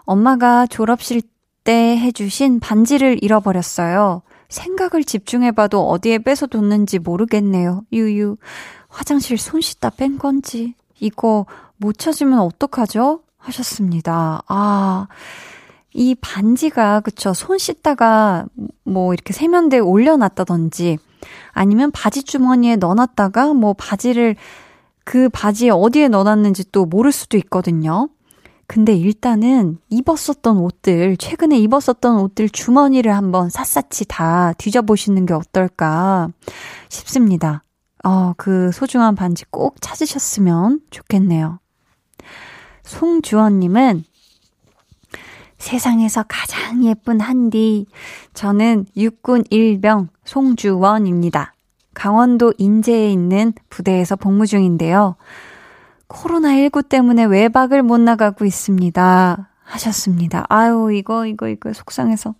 엄마가 0.05 0.65
졸업식 0.65 1.38
때 1.69 1.95
해주신 1.99 2.59
반지를 2.59 3.23
잃어버렸어요. 3.23 4.23
생각을 4.47 5.03
집중해봐도 5.03 5.87
어디에 5.87 6.17
뺏어뒀는지 6.17 6.97
모르겠네요. 6.97 7.83
유유. 7.93 8.37
화장실 8.87 9.37
손 9.37 9.61
씻다 9.61 9.91
뺀 9.91 10.17
건지. 10.17 10.73
이거 10.99 11.45
못 11.77 11.99
찾으면 11.99 12.39
어떡하죠? 12.39 13.21
하셨습니다. 13.37 14.41
아, 14.47 15.07
이 15.93 16.15
반지가, 16.15 17.01
그쵸. 17.01 17.35
손 17.35 17.59
씻다가 17.59 18.47
뭐 18.83 19.13
이렇게 19.13 19.31
세면대에 19.31 19.77
올려놨다든지 19.77 20.97
아니면 21.51 21.91
바지 21.91 22.23
주머니에 22.23 22.77
넣어놨다가 22.77 23.53
뭐 23.53 23.73
바지를 23.73 24.37
그 25.03 25.29
바지에 25.29 25.69
어디에 25.69 26.07
넣어놨는지 26.07 26.71
또 26.71 26.87
모를 26.87 27.11
수도 27.11 27.37
있거든요. 27.37 28.09
근데 28.69 28.93
일단은 28.93 29.79
입었었던 29.89 30.59
옷들, 30.59 31.17
최근에 31.17 31.57
입었었던 31.57 32.19
옷들 32.19 32.49
주머니를 32.49 33.15
한번 33.15 33.49
샅샅이 33.49 34.05
다 34.07 34.53
뒤져보시는 34.59 35.25
게 35.25 35.33
어떨까 35.33 36.29
싶습니다. 36.87 37.63
어, 38.03 38.33
그 38.37 38.71
소중한 38.71 39.15
반지 39.15 39.43
꼭 39.49 39.77
찾으셨으면 39.81 40.81
좋겠네요. 40.91 41.57
송주원님은 42.83 44.03
세상에서 45.57 46.25
가장 46.27 46.83
예쁜 46.85 47.21
한디. 47.21 47.87
저는 48.35 48.85
육군 48.95 49.45
일병 49.49 50.09
송주원입니다. 50.25 51.55
강원도 51.95 52.53
인제에 52.59 53.11
있는 53.11 53.53
부대에서 53.71 54.15
복무 54.15 54.45
중인데요. 54.45 55.15
코로나19 56.09 56.89
때문에 56.89 57.25
외박을 57.25 57.83
못 57.83 57.99
나가고 57.99 58.45
있습니다. 58.45 59.49
하셨습니다. 59.63 60.45
아유, 60.49 60.91
이거, 60.93 61.25
이거, 61.25 61.47
이거 61.47 61.71
속상해서. 61.71 62.33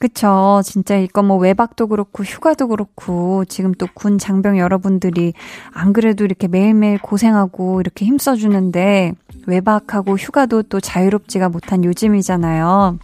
그쵸. 0.00 0.60
진짜 0.64 0.96
이거 0.96 1.22
뭐 1.22 1.38
외박도 1.38 1.86
그렇고 1.86 2.24
휴가도 2.24 2.68
그렇고 2.68 3.44
지금 3.46 3.72
또 3.72 3.86
군 3.94 4.18
장병 4.18 4.58
여러분들이 4.58 5.32
안 5.72 5.92
그래도 5.92 6.24
이렇게 6.24 6.48
매일매일 6.48 6.98
고생하고 6.98 7.80
이렇게 7.80 8.04
힘써주는데 8.04 9.14
외박하고 9.46 10.16
휴가도 10.16 10.64
또 10.64 10.80
자유롭지가 10.80 11.48
못한 11.48 11.84
요즘이잖아요. 11.84 12.98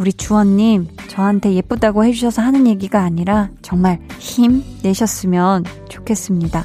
우리 0.00 0.12
주원님, 0.12 0.88
저한테 1.08 1.54
예쁘다고 1.54 2.04
해주셔서 2.04 2.42
하는 2.42 2.66
얘기가 2.66 3.00
아니라 3.02 3.50
정말 3.62 4.00
힘 4.18 4.64
내셨으면 4.82 5.64
좋겠습니다. 5.88 6.64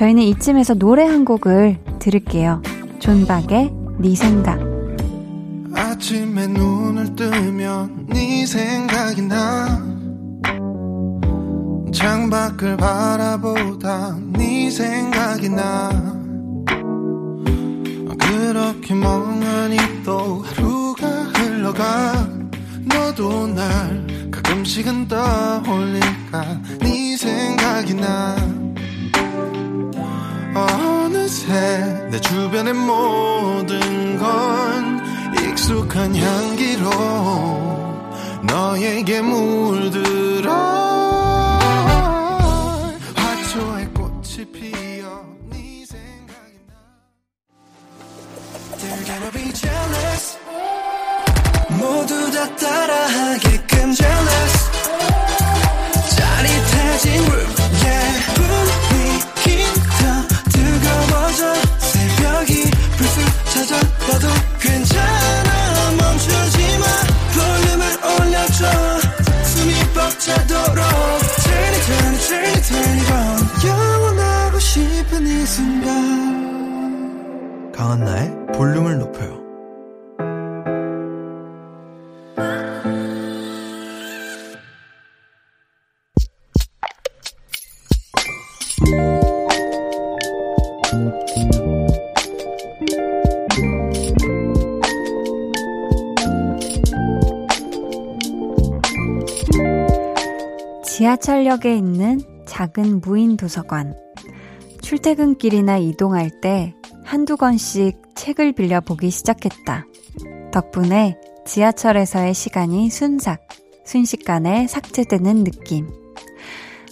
저희는 0.00 0.22
이쯤에서 0.22 0.72
노래 0.72 1.04
한 1.04 1.26
곡을 1.26 1.76
들을게요. 1.98 2.62
존박의 3.00 3.70
네 3.98 4.14
생각. 4.14 4.58
아침에 5.74 6.46
눈을 6.46 7.14
뜨면 7.14 8.06
네 8.08 8.46
생각이 8.46 9.20
나. 9.20 9.84
창밖을 11.92 12.78
바라보다 12.78 14.16
네 14.32 14.70
생각이 14.70 15.50
나. 15.50 15.90
그렇게 18.18 18.94
멍하니 18.94 19.76
또 20.02 20.42
하루가 20.46 21.08
흘러가. 21.08 22.26
너도 22.86 23.48
날 23.48 24.30
가끔씩은 24.30 25.08
떠올릴까. 25.08 26.62
네 26.80 27.18
생각이 27.18 27.92
나 27.92 28.69
어느새 30.54 32.08
내 32.10 32.20
주변의 32.20 32.74
모든 32.74 34.18
건 34.18 35.00
익숙한 35.38 36.14
향기로 36.14 36.90
너에게 38.42 39.20
물들어 39.20 40.79
지하철역에 101.20 101.76
있는 101.76 102.20
작은 102.46 103.02
무인 103.02 103.36
도서관. 103.36 103.94
출퇴근길이나 104.80 105.76
이동할 105.76 106.40
때 106.40 106.74
한두 107.04 107.36
권씩 107.36 108.00
책을 108.14 108.52
빌려 108.52 108.80
보기 108.80 109.10
시작했다. 109.10 109.86
덕분에 110.50 111.18
지하철에서의 111.44 112.32
시간이 112.32 112.88
순삭, 112.88 113.40
순식간에 113.84 114.66
삭제되는 114.66 115.44
느낌. 115.44 115.88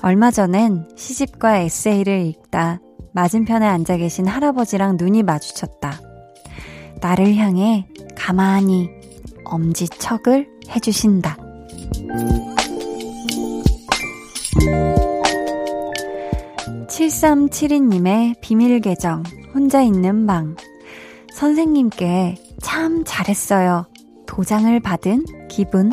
얼마 0.03 0.31
전엔 0.31 0.91
시집과 0.95 1.59
에세이를 1.61 2.27
읽다 2.27 2.81
맞은편에 3.13 3.67
앉아 3.67 3.97
계신 3.97 4.27
할아버지랑 4.27 4.97
눈이 4.99 5.23
마주쳤다. 5.23 6.01
나를 7.01 7.35
향해 7.37 7.89
가만히 8.15 8.91
엄지척을 9.45 10.49
해주신다. 10.69 11.39
7372님의 16.89 18.41
비밀 18.41 18.81
계정, 18.81 19.23
혼자 19.55 19.83
있는 19.83 20.27
방. 20.27 20.57
선생님께 21.33 22.37
참 22.63 23.05
잘했어요. 23.05 23.87
도장을 24.27 24.81
받은 24.81 25.25
기분. 25.49 25.91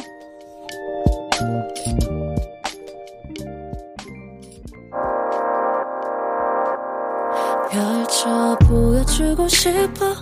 펼쳐 7.69 8.57
보여주고 8.61 9.47
싶어 9.49 10.15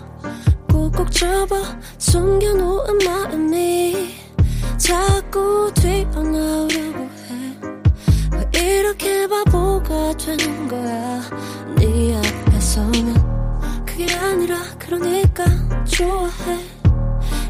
꾹꾹 0.71 1.09
접어 1.11 1.55
숨겨놓은 1.99 2.97
마음이 3.05 4.07
자꾸 4.77 5.71
튀어나오려 5.75 6.92
바보가 9.93 10.17
되는 10.17 10.67
거야. 10.67 11.21
네 11.77 12.17
앞에 12.17 12.59
서면 12.59 13.85
그게 13.85 14.11
아니라 14.15 14.57
그러니까 14.79 15.45
좋아해. 15.85 16.59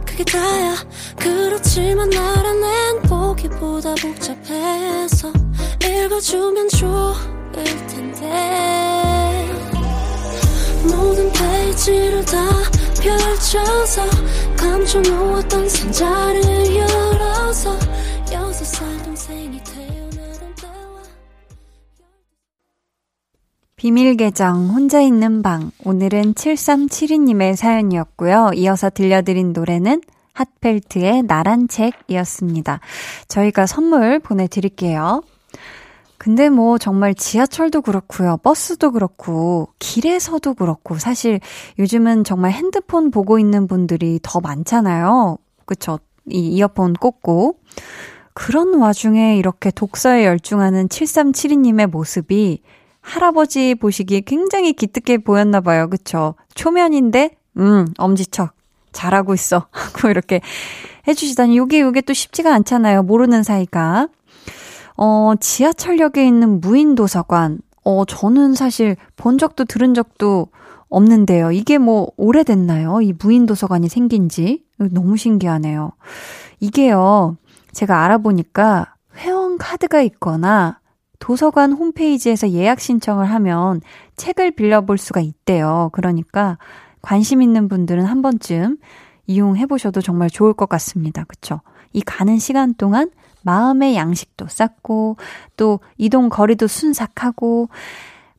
그게 0.05 0.23
다야. 0.25 0.75
그렇지만 1.17 2.09
나라낸 2.09 3.01
보기보다 3.03 3.95
복잡해서 3.95 5.31
읽어주면 5.83 6.69
좋을 6.69 7.63
텐데. 7.87 9.49
모든 10.83 11.31
페이지를 11.31 12.25
다 12.25 12.37
펼쳐서 13.01 14.03
감춰 14.57 14.99
놓았던 14.99 15.69
상자를 15.69 16.75
열어서 16.75 17.82
비밀 23.83 24.15
계정 24.15 24.69
혼자 24.69 25.01
있는 25.01 25.41
방 25.41 25.69
오늘은 25.83 26.35
7372님의 26.35 27.57
사연이었고요. 27.57 28.51
이어서 28.55 28.89
들려드린 28.89 29.51
노래는 29.51 30.01
핫펠트의 30.31 31.23
나란 31.23 31.67
책이었습니다. 31.67 32.79
저희가 33.27 33.65
선물 33.65 34.19
보내드릴게요. 34.19 35.21
근데 36.17 36.47
뭐 36.47 36.77
정말 36.77 37.13
지하철도 37.13 37.81
그렇고요. 37.81 38.37
버스도 38.37 38.91
그렇고 38.91 39.67
길에서도 39.79 40.53
그렇고 40.53 40.97
사실 40.97 41.41
요즘은 41.77 42.23
정말 42.23 42.53
핸드폰 42.53 43.11
보고 43.11 43.37
있는 43.37 43.67
분들이 43.67 44.17
더 44.23 44.39
많잖아요. 44.39 45.39
그쵸? 45.65 45.99
이 46.29 46.39
이어폰 46.55 46.93
꽂고 46.93 47.57
그런 48.33 48.75
와중에 48.75 49.35
이렇게 49.35 49.71
독서에 49.71 50.25
열중하는 50.25 50.87
7372님의 50.87 51.87
모습이 51.87 52.61
할아버지 53.03 53.75
보시기에 53.75 54.21
굉장히 54.21 54.73
기특해 54.73 55.19
보였나 55.19 55.61
봐요. 55.61 55.89
그쵸? 55.89 56.35
초면인데 56.55 57.35
음, 57.57 57.85
엄지척 57.97 58.53
잘하고 58.93 59.33
있어. 59.33 59.67
하고 59.71 60.09
이렇게 60.09 60.41
해주시다니 61.07 61.57
요게 61.57 61.81
요게 61.81 62.01
또 62.01 62.13
쉽지가 62.13 62.53
않잖아요. 62.55 63.03
모르는 63.03 63.43
사이가. 63.43 64.07
어, 64.95 65.33
지하철역에 65.39 66.25
있는 66.25 66.61
무인 66.61 66.95
도서관. 66.95 67.59
어, 67.83 68.05
저는 68.05 68.53
사실 68.53 68.95
본 69.17 69.37
적도 69.37 69.65
들은 69.65 69.93
적도 69.93 70.47
없는데요. 70.89 71.51
이게 71.51 71.77
뭐 71.77 72.07
오래됐나요? 72.17 73.01
이 73.01 73.13
무인 73.19 73.45
도서관이 73.45 73.89
생긴 73.89 74.29
지? 74.29 74.63
너무 74.77 75.17
신기하네요. 75.17 75.91
이게요. 76.59 77.35
제가 77.73 78.03
알아보니까 78.05 78.93
회원 79.17 79.57
카드가 79.57 80.01
있거나 80.03 80.79
도서관 81.23 81.71
홈페이지에서 81.71 82.49
예약 82.51 82.81
신청을 82.81 83.31
하면 83.31 83.79
책을 84.17 84.51
빌려볼 84.51 84.97
수가 84.97 85.21
있대요. 85.21 85.89
그러니까 85.93 86.57
관심 87.01 87.41
있는 87.41 87.69
분들은 87.69 88.03
한 88.03 88.21
번쯤 88.21 88.75
이용해 89.27 89.67
보셔도 89.67 90.01
정말 90.01 90.29
좋을 90.29 90.53
것 90.53 90.67
같습니다. 90.67 91.23
그쵸? 91.23 91.61
이 91.93 92.01
가는 92.01 92.37
시간 92.39 92.73
동안 92.73 93.09
마음의 93.43 93.95
양식도 93.95 94.47
쌓고 94.49 95.15
또 95.55 95.79
이동 95.97 96.27
거리도 96.27 96.67
순삭하고 96.67 97.69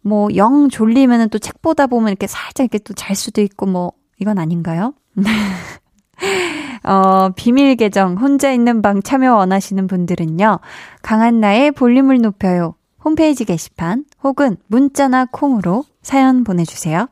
뭐 0.02 0.28
영 0.34 0.68
졸리면은 0.68 1.30
또 1.30 1.38
책 1.38 1.62
보다 1.62 1.86
보면 1.86 2.10
이렇게 2.10 2.26
살짝 2.26 2.64
이렇게 2.64 2.78
또 2.80 2.92
잘 2.92 3.16
수도 3.16 3.40
있고 3.40 3.64
뭐 3.64 3.92
이건 4.20 4.38
아닌가요? 4.38 4.92
어, 6.84 7.30
비밀 7.36 7.76
계정 7.76 8.16
혼자 8.16 8.52
있는 8.52 8.82
방 8.82 9.02
참여 9.02 9.34
원하시는 9.34 9.86
분들은요. 9.86 10.60
강한 11.02 11.40
나의 11.40 11.72
볼륨을 11.72 12.18
높여요. 12.20 12.74
홈페이지 13.04 13.44
게시판 13.44 14.04
혹은 14.22 14.56
문자나 14.68 15.26
콩으로 15.30 15.84
사연 16.02 16.44
보내주세요. 16.44 17.08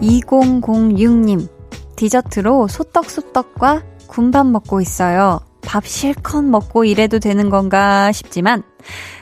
2006님, 0.00 1.48
디저트로 1.96 2.68
소떡소떡과 2.68 3.82
군밥 4.06 4.46
먹고 4.46 4.80
있어요. 4.80 5.40
밥 5.68 5.86
실컷 5.86 6.42
먹고 6.42 6.86
이래도 6.86 7.18
되는 7.18 7.50
건가 7.50 8.10
싶지만 8.10 8.62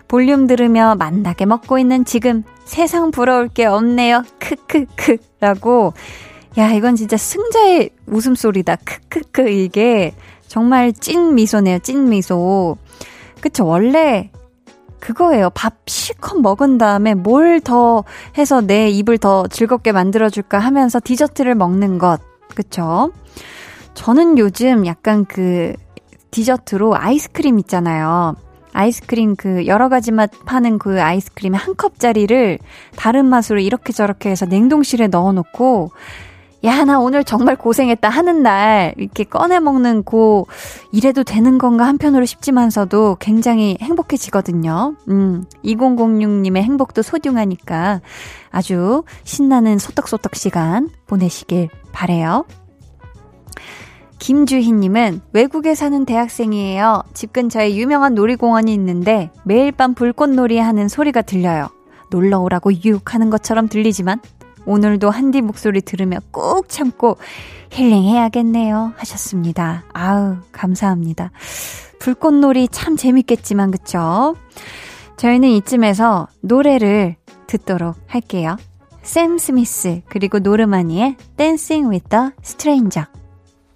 볼륨 0.06 0.46
들으며 0.46 0.94
만나게 0.94 1.44
먹고 1.44 1.76
있는 1.76 2.04
지금 2.04 2.44
세상 2.64 3.10
부러울 3.10 3.48
게 3.48 3.64
없네요. 3.66 4.22
크크크 4.38 5.16
라고 5.40 5.92
야 6.56 6.70
이건 6.70 6.94
진짜 6.94 7.16
승자의 7.16 7.90
웃음소리다. 8.06 8.76
크크크 8.76 9.48
이게 9.50 10.14
정말 10.46 10.92
찐 10.92 11.34
미소네요. 11.34 11.80
찐 11.80 12.08
미소. 12.08 12.76
그쵸 13.40 13.66
원래 13.66 14.30
그거예요. 15.00 15.50
밥 15.50 15.74
실컷 15.88 16.40
먹은 16.40 16.78
다음에 16.78 17.14
뭘 17.14 17.60
더 17.60 18.04
해서 18.38 18.60
내 18.60 18.88
입을 18.88 19.18
더 19.18 19.48
즐겁게 19.48 19.90
만들어줄까 19.90 20.60
하면서 20.60 21.00
디저트를 21.02 21.56
먹는 21.56 21.98
것. 21.98 22.20
그쵸? 22.54 23.10
저는 23.94 24.38
요즘 24.38 24.86
약간 24.86 25.24
그 25.24 25.74
디저트로 26.30 26.96
아이스크림 26.96 27.58
있잖아요. 27.60 28.36
아이스크림 28.72 29.36
그 29.36 29.66
여러 29.66 29.88
가지 29.88 30.12
맛 30.12 30.30
파는 30.44 30.78
그 30.78 31.02
아이스크림 31.02 31.54
한 31.54 31.76
컵짜리를 31.76 32.58
다른 32.94 33.24
맛으로 33.26 33.58
이렇게 33.58 33.92
저렇게 33.92 34.30
해서 34.30 34.44
냉동실에 34.44 35.06
넣어 35.06 35.32
놓고 35.32 35.92
야, 36.64 36.84
나 36.84 36.98
오늘 36.98 37.22
정말 37.22 37.54
고생했다 37.54 38.08
하는 38.08 38.42
날, 38.42 38.94
이렇게 38.96 39.22
꺼내 39.22 39.60
먹는 39.60 40.02
고, 40.02 40.48
이래도 40.90 41.22
되는 41.22 41.58
건가 41.58 41.86
한편으로 41.86 42.24
싶지만서도 42.24 43.18
굉장히 43.20 43.76
행복해지거든요. 43.80 44.96
음, 45.08 45.44
2006님의 45.64 46.62
행복도 46.62 47.02
소중하니까 47.02 48.00
아주 48.50 49.04
신나는 49.22 49.78
소떡소떡 49.78 50.34
시간 50.34 50.88
보내시길 51.06 51.68
바래요. 51.92 52.46
김주희님은 54.18 55.20
외국에 55.32 55.74
사는 55.74 56.04
대학생이에요. 56.04 57.02
집 57.14 57.32
근처에 57.32 57.74
유명한 57.76 58.14
놀이공원이 58.14 58.72
있는데 58.74 59.30
매일 59.44 59.72
밤 59.72 59.94
불꽃놀이 59.94 60.58
하는 60.58 60.88
소리가 60.88 61.22
들려요. 61.22 61.68
놀러 62.10 62.40
오라고 62.40 62.72
유혹하는 62.72 63.30
것처럼 63.30 63.68
들리지만 63.68 64.20
오늘도 64.64 65.10
한디 65.10 65.40
목소리 65.42 65.80
들으며 65.80 66.18
꾹 66.32 66.68
참고 66.68 67.16
힐링해야겠네요. 67.70 68.94
하셨습니다. 68.96 69.84
아우, 69.92 70.36
감사합니다. 70.52 71.30
불꽃놀이 71.98 72.68
참 72.70 72.96
재밌겠지만, 72.96 73.70
그쵸? 73.70 74.34
저희는 75.16 75.48
이쯤에서 75.50 76.28
노래를 76.40 77.16
듣도록 77.46 77.96
할게요. 78.06 78.56
샘 79.02 79.38
스미스, 79.38 80.02
그리고 80.08 80.40
노르마니의 80.40 81.16
Dancing 81.36 81.88
with 81.88 82.08
the 82.08 82.30
Stranger. 82.42 83.06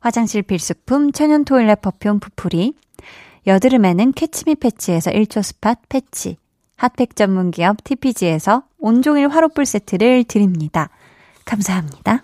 화장실 0.00 0.42
필수품 0.42 1.12
천연 1.12 1.44
toilet 1.44 1.80
perfume 1.80 2.20
푸풀이, 2.20 2.74
여드름에는 3.46 4.12
캐치미 4.12 4.56
패치에서 4.56 5.10
1초 5.10 5.42
spot 5.42 5.76
패치, 5.88 6.36
핫팩 6.76 7.16
전문 7.16 7.50
기업 7.50 7.82
TPG에서 7.82 8.62
온종일 8.78 9.28
화롯불 9.28 9.66
세트를 9.66 10.24
드립니다. 10.24 10.90
감사합니다. 11.44 12.22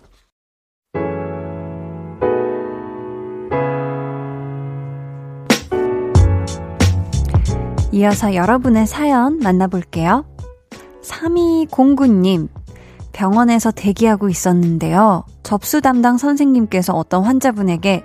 이어서 7.90 8.34
여러분의 8.34 8.86
사연 8.86 9.38
만나볼게요. 9.38 10.24
3209님, 11.02 12.48
병원에서 13.12 13.70
대기하고 13.70 14.28
있었는데요. 14.28 15.24
접수 15.44 15.80
담당 15.80 16.18
선생님께서 16.18 16.94
어떤 16.94 17.22
환자분에게 17.22 18.04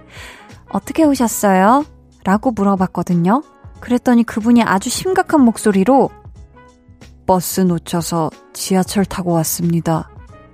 어떻게 0.69 1.03
오셨어요? 1.03 1.83
라고 2.23 2.51
물어봤거든요. 2.51 3.41
그랬더니 3.79 4.23
그분이 4.23 4.61
아주 4.61 4.89
심각한 4.89 5.41
목소리로 5.41 6.11
버스 7.25 7.61
놓쳐서 7.61 8.29
지하철 8.53 9.05
타고 9.05 9.31
왔습니다. 9.31 10.09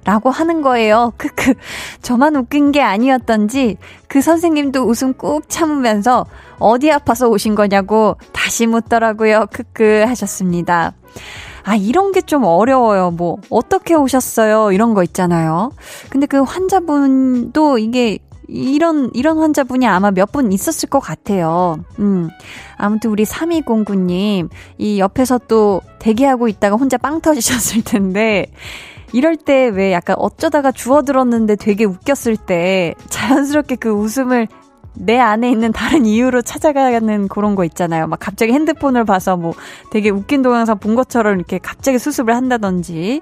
라고 0.05 0.29
하는 0.29 0.61
거예요. 0.61 1.13
크크. 1.17 1.55
저만 2.03 2.35
웃긴 2.35 2.71
게 2.71 2.81
아니었던지 2.81 3.77
그 4.07 4.21
선생님도 4.21 4.83
웃음 4.83 5.13
꾹 5.13 5.49
참으면서 5.49 6.25
어디 6.59 6.91
아파서 6.91 7.27
오신 7.27 7.55
거냐고 7.55 8.15
다시 8.31 8.67
묻더라고요. 8.67 9.47
크크 9.51 10.03
하셨습니다. 10.07 10.93
아, 11.65 11.75
이런 11.75 12.11
게 12.11 12.21
좀 12.21 12.43
어려워요. 12.43 13.11
뭐, 13.11 13.37
어떻게 13.49 13.93
오셨어요? 13.95 14.71
이런 14.71 14.93
거 14.93 15.03
있잖아요. 15.03 15.71
근데 16.09 16.25
그 16.27 16.41
환자분도 16.41 17.77
이게 17.79 18.19
이런, 18.47 19.09
이런 19.13 19.39
환자분이 19.39 19.87
아마 19.87 20.11
몇 20.11 20.31
분 20.31 20.51
있었을 20.51 20.89
것 20.89 20.99
같아요. 20.99 21.77
음. 21.99 22.29
아무튼 22.77 23.09
우리 23.11 23.23
3209님, 23.25 24.49
이 24.77 24.99
옆에서 24.99 25.39
또 25.47 25.81
대기하고 25.99 26.47
있다가 26.47 26.75
혼자 26.75 26.97
빵 26.97 27.21
터지셨을 27.21 27.83
텐데, 27.83 28.45
이럴 29.13 29.35
때 29.37 29.69
왜 29.69 29.91
약간 29.93 30.15
어쩌다가 30.19 30.71
주워들었는데 30.71 31.55
되게 31.55 31.85
웃겼을 31.85 32.37
때 32.37 32.93
자연스럽게 33.09 33.77
그 33.77 33.89
웃음을 33.91 34.47
내 34.95 35.19
안에 35.19 35.49
있는 35.49 35.71
다른 35.71 36.05
이유로 36.05 36.41
찾아가는 36.41 37.27
그런 37.27 37.55
거 37.55 37.63
있잖아요. 37.65 38.07
막 38.07 38.19
갑자기 38.19 38.53
핸드폰을 38.53 39.05
봐서 39.05 39.37
뭐 39.37 39.53
되게 39.91 40.09
웃긴 40.09 40.41
동영상 40.41 40.79
본 40.79 40.95
것처럼 40.95 41.35
이렇게 41.35 41.57
갑자기 41.57 41.99
수습을 41.99 42.35
한다든지. 42.35 43.21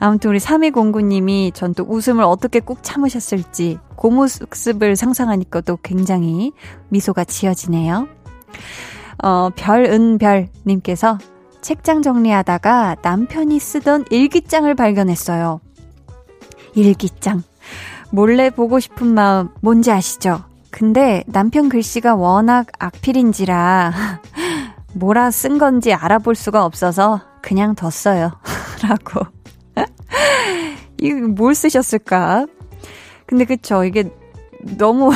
아무튼 0.00 0.30
우리 0.30 0.38
3209님이 0.38 1.52
전 1.54 1.74
또 1.74 1.84
웃음을 1.84 2.24
어떻게 2.24 2.60
꾹 2.60 2.82
참으셨을지 2.82 3.78
그 4.00 4.06
모습을 4.06 4.96
상상하니까 4.96 5.60
또 5.62 5.76
굉장히 5.82 6.52
미소가 6.88 7.24
지어지네요. 7.24 8.08
어, 9.22 9.50
별은별님께서 9.56 11.18
책장 11.60 12.02
정리하다가 12.02 12.96
남편이 13.02 13.58
쓰던 13.58 14.06
일기장을 14.10 14.72
발견했어요. 14.74 15.60
일기장. 16.74 17.42
몰래 18.10 18.50
보고 18.50 18.80
싶은 18.80 19.08
마음 19.08 19.50
뭔지 19.60 19.90
아시죠? 19.90 20.47
근데 20.70 21.24
남편 21.26 21.68
글씨가 21.68 22.14
워낙 22.14 22.66
악필인지라 22.78 23.92
뭐라 24.94 25.30
쓴 25.30 25.58
건지 25.58 25.92
알아볼 25.92 26.34
수가 26.34 26.64
없어서 26.64 27.20
그냥 27.42 27.74
뒀어요. 27.74 28.32
라고. 28.82 29.26
이거 30.98 31.28
뭘 31.28 31.54
쓰셨을까? 31.54 32.46
근데 33.26 33.44
그쵸. 33.44 33.84
이게 33.84 34.10
너무, 34.76 35.12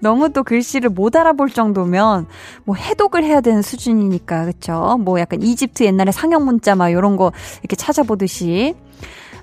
너무 0.00 0.32
또 0.32 0.42
글씨를 0.42 0.90
못 0.90 1.14
알아볼 1.16 1.50
정도면, 1.50 2.26
뭐 2.64 2.76
해독을 2.76 3.24
해야 3.24 3.40
되는 3.40 3.60
수준이니까, 3.60 4.46
그쵸? 4.46 4.98
뭐 5.00 5.20
약간 5.20 5.42
이집트 5.42 5.82
옛날에 5.84 6.12
상형 6.12 6.44
문자 6.44 6.74
막 6.74 6.90
요런 6.92 7.16
거 7.16 7.32
이렇게 7.62 7.76
찾아보듯이. 7.76 8.74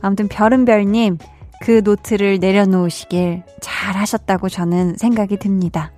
아무튼 0.01 0.27
별은별님, 0.27 1.17
그 1.61 1.81
노트를 1.83 2.39
내려놓으시길 2.39 3.43
잘 3.61 3.95
하셨다고 3.95 4.49
저는 4.49 4.95
생각이 4.97 5.37
듭니다. 5.37 5.91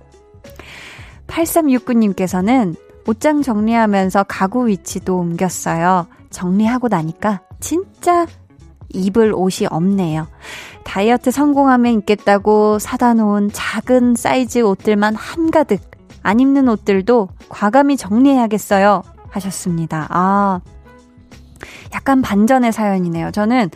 8369님께서는 1.26 2.76
옷장 3.06 3.42
정리하면서 3.42 4.24
가구 4.24 4.66
위치도 4.66 5.16
옮겼어요. 5.16 6.06
정리하고 6.30 6.88
나니까 6.88 7.42
진짜 7.60 8.26
입을 8.90 9.32
옷이 9.34 9.66
없네요. 9.70 10.26
다이어트 10.84 11.30
성공하면 11.30 11.92
입겠다고 12.00 12.78
사다 12.78 13.14
놓은 13.14 13.50
작은 13.52 14.14
사이즈 14.16 14.60
옷들만 14.60 15.14
한가득. 15.14 15.80
안 16.22 16.40
입는 16.40 16.68
옷들도 16.68 17.28
과감히 17.48 17.96
정리해야겠어요. 17.96 19.02
하셨습니다. 19.30 20.06
아, 20.10 20.60
약간 21.94 22.20
반전의 22.22 22.72
사연이네요. 22.72 23.30
저는, 23.30 23.70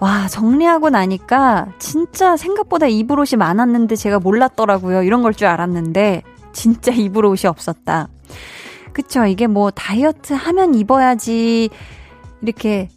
와, 0.00 0.28
정리하고 0.28 0.88
나니까 0.90 1.68
진짜 1.78 2.36
생각보다 2.36 2.86
입을 2.86 3.20
옷이 3.20 3.36
많았는데 3.38 3.96
제가 3.96 4.18
몰랐더라고요. 4.18 5.02
이런 5.02 5.22
걸 5.22 5.34
줄 5.34 5.46
알았는데, 5.46 6.22
진짜 6.52 6.90
입을 6.92 7.24
옷이 7.26 7.46
없었다. 7.48 8.08
그쵸. 8.92 9.24
이게 9.26 9.46
뭐 9.46 9.70
다이어트 9.70 10.32
하면 10.32 10.74
입어야지, 10.74 11.68
이렇게 12.42 12.88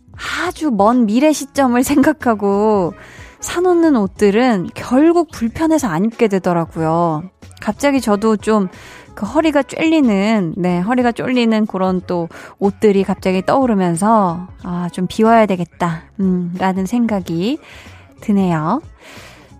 아주 0.48 0.72
먼 0.72 1.06
미래 1.06 1.34
시점을 1.34 1.82
생각하고 1.84 2.94
사놓는 3.42 3.98
옷들은 3.98 4.70
결국 4.74 5.30
불편해서 5.32 5.88
안 5.90 6.06
입게 6.06 6.30
되더라고요. 6.30 7.24
갑자기 7.62 8.00
저도 8.00 8.38
좀 8.38 8.70
그 9.16 9.26
허리가 9.26 9.64
쫄리는, 9.64 10.56
네, 10.58 10.80
허리가 10.80 11.12
쫄리는 11.12 11.66
그런 11.66 12.02
또 12.08 12.30
옷들이 12.60 13.04
갑자기 13.04 13.46
떠오르면서, 13.46 14.48
아, 14.64 14.90
좀 14.92 15.08
비워야 15.08 15.46
되겠다, 15.46 16.04
음, 16.20 16.54
라는 16.58 16.86
생각이 16.86 17.60
드네요. 18.22 18.82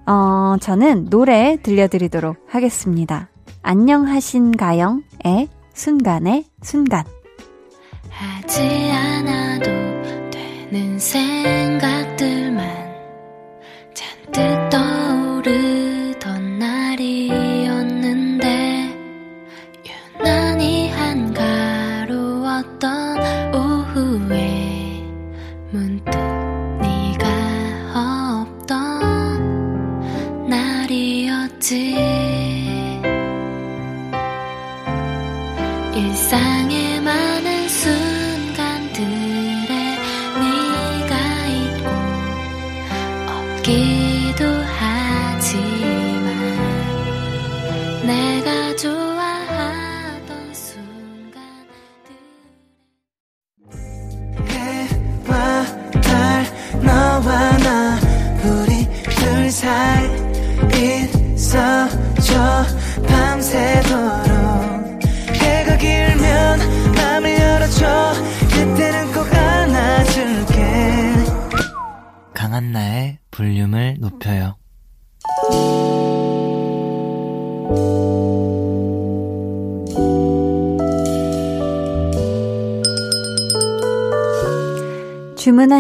어, 0.06 0.56
저는 0.60 1.10
노래 1.10 1.58
들려드리도록 1.62 2.38
하겠습니다. 2.50 3.30
안녕하신가영의 3.62 5.48
순간의 5.74 6.46
순간. 6.62 7.06
하지 8.10 8.92
않아도 8.92 9.83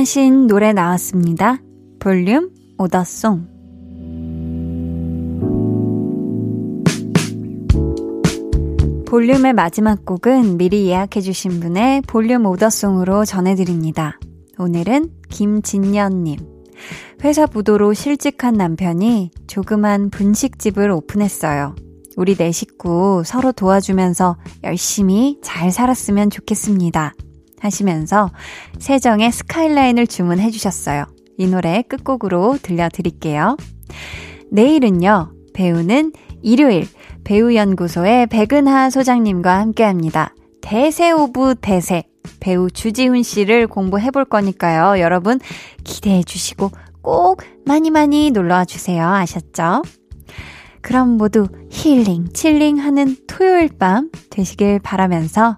주문하신 0.03 0.47
노래 0.47 0.73
나왔습니다. 0.73 1.59
볼륨 1.99 2.51
오더송. 2.77 3.47
볼륨의 9.07 9.53
마지막 9.53 10.05
곡은 10.05 10.57
미리 10.57 10.87
예약해주신 10.87 11.61
분의 11.61 12.01
볼륨 12.01 12.45
오더송으로 12.45 13.23
전해드립니다. 13.23 14.19
오늘은 14.57 15.09
김진년님. 15.29 16.39
회사 17.23 17.45
부도로 17.45 17.93
실직한 17.93 18.55
남편이 18.55 19.31
조그만 19.47 20.09
분식집을 20.09 20.91
오픈했어요. 20.91 21.75
우리 22.17 22.35
네 22.35 22.51
식구 22.51 23.23
서로 23.25 23.53
도와주면서 23.53 24.37
열심히 24.65 25.39
잘 25.41 25.71
살았으면 25.71 26.29
좋겠습니다. 26.29 27.13
하시면서 27.64 28.30
세정의 28.80 29.32
스카이라인을 29.32 30.07
주문해 30.07 30.51
주셨어요. 30.51 31.05
이 31.38 31.47
노래 31.47 31.82
끝곡으로 31.84 32.57
들려드릴게요. 32.61 33.57
내일은요, 34.51 35.32
배우는 35.53 36.11
일요일 36.41 36.88
배우연구소의 37.24 38.28
백은하 38.28 38.89
소장님과 38.89 39.57
함께 39.59 39.84
합니다. 39.84 40.34
대세 40.61 41.11
of 41.11 41.55
대세 41.61 42.03
배우 42.39 42.70
주지훈 42.70 43.24
씨를 43.24 43.68
공부해 43.68 44.11
볼 44.11 44.26
거니까요. 44.26 45.01
여러분 45.01 45.39
기대해 45.84 46.24
주시고 46.24 46.72
꼭 47.01 47.41
많이 47.66 47.89
많이 47.89 48.32
놀러 48.32 48.55
와 48.55 48.66
주세요. 48.66 49.07
아셨죠? 49.07 49.84
그럼 50.82 51.18
모두 51.18 51.47
힐링, 51.70 52.34
chilling 52.34 52.79
하는 52.80 53.16
토요일 53.28 53.70
밤 53.78 54.09
되시길 54.30 54.80
바라면서 54.80 55.57